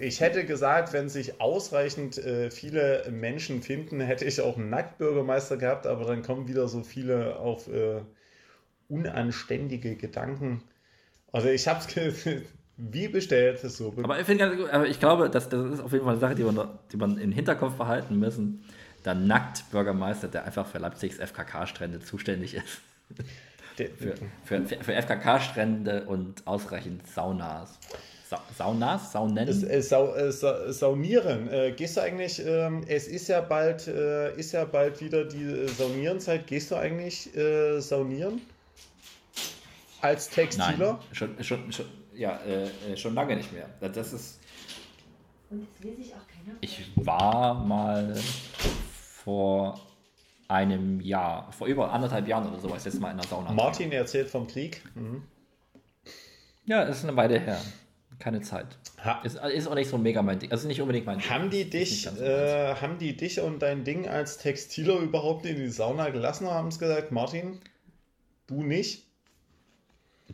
[0.00, 5.58] ich hätte gesagt, wenn sich ausreichend äh, viele Menschen finden, hätte ich auch einen Nacktbürgermeister
[5.58, 8.00] gehabt, aber dann kommen wieder so viele auf äh,
[8.88, 10.64] unanständige Gedanken.
[11.30, 11.86] Also ich habe es
[12.76, 16.04] wie bestellt, so be- Aber ich finde aber ich glaube, das, das ist auf jeden
[16.04, 18.64] Fall eine Sache, die man, die man im Hinterkopf behalten müssen.
[19.04, 22.80] Der Nacktbürgermeister, der einfach für Leipzigs FKK-Strände zuständig ist.
[23.78, 23.88] der,
[24.44, 27.78] Für, für, für FKK-Strände und ausreichend Saunas.
[28.28, 29.12] Sa Saunas?
[29.12, 29.46] Saunen?
[29.46, 31.48] Das, äh, Sau, äh, Sa Saunieren.
[31.52, 35.42] Äh, gehst du eigentlich, ähm, es ist ja bald, äh, ist ja bald wieder die
[35.42, 36.46] äh, Saunierenzeit.
[36.46, 38.40] Gehst du eigentlich äh, saunieren?
[40.00, 40.92] Als Textiler?
[40.92, 43.68] Nein, schon, schon, schon, ja, äh, äh, schon lange nicht mehr.
[43.80, 44.40] Das ist,
[45.50, 46.56] Und es will sich auch keiner.
[46.60, 48.14] ich war mal
[49.24, 49.80] vor
[50.48, 53.52] einem Jahr, vor über anderthalb Jahren oder so, war ich jetzt mal in der Sauna.
[53.52, 54.82] Martin erzählt vom Krieg.
[54.94, 55.22] Mhm.
[56.64, 57.60] Ja, es ist eine Weile her.
[58.18, 58.66] Keine Zeit.
[59.02, 60.52] Ha Ist, ist auch nicht so mega mein Ding.
[60.52, 61.28] Also nicht unbedingt mein Ding.
[61.28, 64.96] haben, die Ist nicht dich, so äh, haben die dich und dein Ding als Textiler
[64.98, 66.48] überhaupt in die Sauna gelassen?
[66.48, 67.58] Haben es gesagt, Martin?
[68.46, 69.06] Du nicht?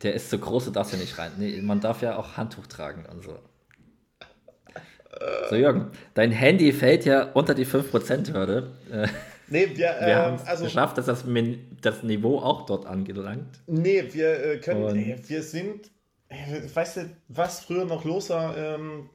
[0.01, 1.31] Der ist zu groß, du darfst ja nicht rein.
[1.37, 3.39] Nee, man darf ja auch Handtuch tragen und so.
[5.49, 8.71] So, Jürgen, dein Handy fällt ja unter die 5%-Hürde.
[8.91, 9.07] Äh,
[9.51, 11.23] Nee, wir, wir ähm, haben es also geschafft, dass das,
[11.81, 13.59] das Niveau auch dort angelangt.
[13.65, 15.89] Nee, wir äh, können, Und- äh, wir sind,
[16.27, 18.55] äh, weißt du, was früher noch los war?
[18.55, 19.09] Ähm,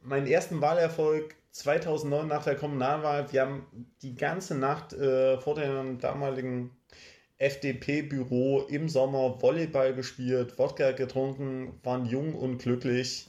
[0.00, 3.66] meinen ersten Wahlerfolg 2009 nach der Kommunalwahl, wir haben
[4.02, 6.70] die ganze Nacht äh, vor dem damaligen
[7.38, 13.28] FDP-Büro im Sommer Volleyball gespielt, Wodka getrunken, waren jung und glücklich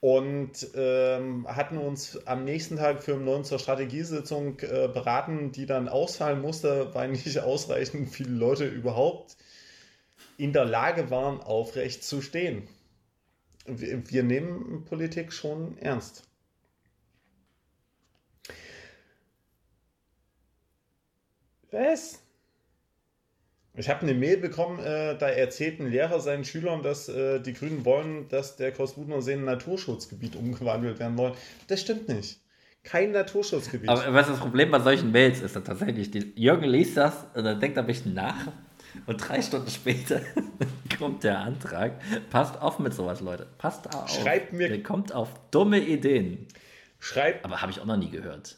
[0.00, 5.88] und ähm, hatten uns am nächsten Tag für neuen zur Strategiesitzung äh, beraten, die dann
[5.88, 9.36] ausfallen musste, weil nicht ausreichend viele Leute überhaupt
[10.38, 12.66] in der Lage waren, aufrecht zu stehen.
[13.66, 16.24] Wir, wir nehmen Politik schon ernst.
[21.70, 22.20] Was?
[23.74, 27.54] Ich habe eine Mail bekommen, äh, da erzählt ein Lehrer seinen Schülern, dass äh, die
[27.54, 31.32] Grünen wollen, dass der Kosmodner See in ein Naturschutzgebiet umgewandelt werden soll.
[31.68, 32.38] Das stimmt nicht.
[32.84, 33.88] Kein Naturschutzgebiet.
[33.88, 37.44] Aber was das Problem bei solchen Mails ist, dann tatsächlich, die, Jürgen liest das und
[37.44, 38.48] dann denkt er ein bisschen nach
[39.06, 40.20] und drei Stunden später
[40.98, 41.92] kommt der Antrag.
[42.28, 43.46] Passt auf mit sowas, Leute.
[43.56, 44.10] Passt auf.
[44.10, 46.46] Schreibt mir- Der kommt auf dumme Ideen.
[46.98, 48.56] Schreibt, Aber habe ich auch noch nie gehört.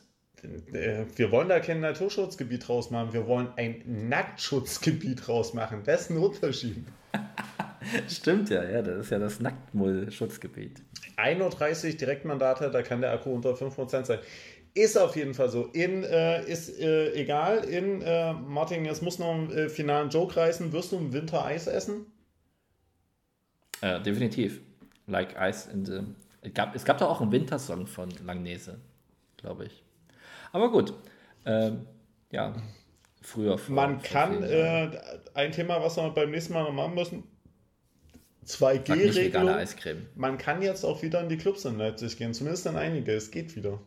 [0.73, 5.83] Äh, wir wollen da kein Naturschutzgebiet draus machen, wir wollen ein Nacktschutzgebiet draus machen.
[5.85, 6.85] Das ist ein Unterschied.
[8.09, 10.83] Stimmt ja, ja, das ist ja das Nacktmull-Schutzgebiet.
[11.17, 14.19] 31 Direktmandate, da kann der Akku unter 5% sein.
[14.75, 15.67] Ist auf jeden Fall so.
[15.67, 17.59] In, äh, ist äh, egal.
[17.59, 20.73] In, äh, Martin, jetzt muss noch einen äh, finalen Joke reißen.
[20.73, 22.07] Wirst du im Winter Eis essen?
[23.81, 24.61] Äh, definitiv.
[25.07, 26.01] Like Ice in the.
[26.41, 28.81] Es gab, es gab doch auch einen Wintersong von Langnese,
[29.37, 29.84] glaube ich.
[30.55, 30.95] Aber gut.
[31.45, 31.85] Ähm,
[32.31, 32.55] ja,
[33.21, 33.59] früher.
[33.59, 34.89] Vor, Man vor kann, äh,
[35.35, 37.25] ein Thema, was wir beim nächsten Mal noch machen müssen,
[38.45, 39.49] Sag nicht vegane 2G-Regelung.
[39.49, 40.07] Eiscreme.
[40.15, 43.33] Man kann jetzt auch wieder in die Clubs in Leipzig gehen, zumindest in einige, es
[43.33, 43.81] geht wieder.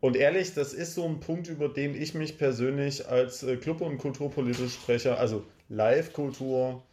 [0.00, 3.80] Und ehrlich, das ist so ein Punkt, über den ich mich persönlich als äh, Club-
[3.80, 6.84] und kulturpolitisch Sprecher, also Live-Kultur,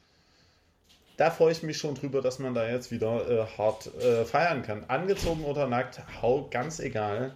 [1.17, 4.63] da freue ich mich schon drüber, dass man da jetzt wieder äh, hart äh, feiern
[4.63, 4.83] kann.
[4.85, 7.35] Angezogen oder nackt, hau, ganz egal.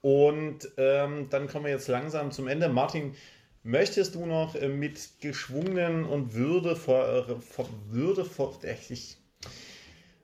[0.00, 2.68] Und ähm, dann kommen wir jetzt langsam zum Ende.
[2.68, 3.14] Martin,
[3.62, 9.16] möchtest du noch äh, mit geschwungenen und würdevoll, äh, würdevoll, echt, ich,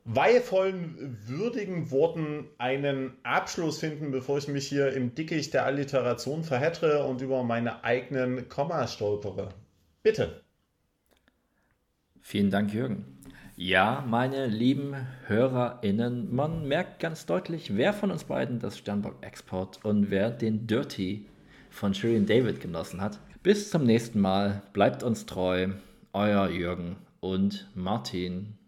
[0.04, 7.04] weihevollen, würdigen Worten einen Abschluss finden, bevor ich mich hier im Dickicht der Alliteration verhättere
[7.04, 9.48] und über meine eigenen Komma stolpere?
[10.02, 10.42] Bitte.
[12.20, 13.13] Vielen Dank, Jürgen.
[13.56, 14.96] Ja, meine lieben
[15.28, 20.66] HörerInnen, man merkt ganz deutlich, wer von uns beiden das Sternbock Export und wer den
[20.66, 21.26] Dirty
[21.70, 23.20] von Shirin David genossen hat.
[23.44, 25.68] Bis zum nächsten Mal, bleibt uns treu,
[26.12, 28.54] euer Jürgen und Martin.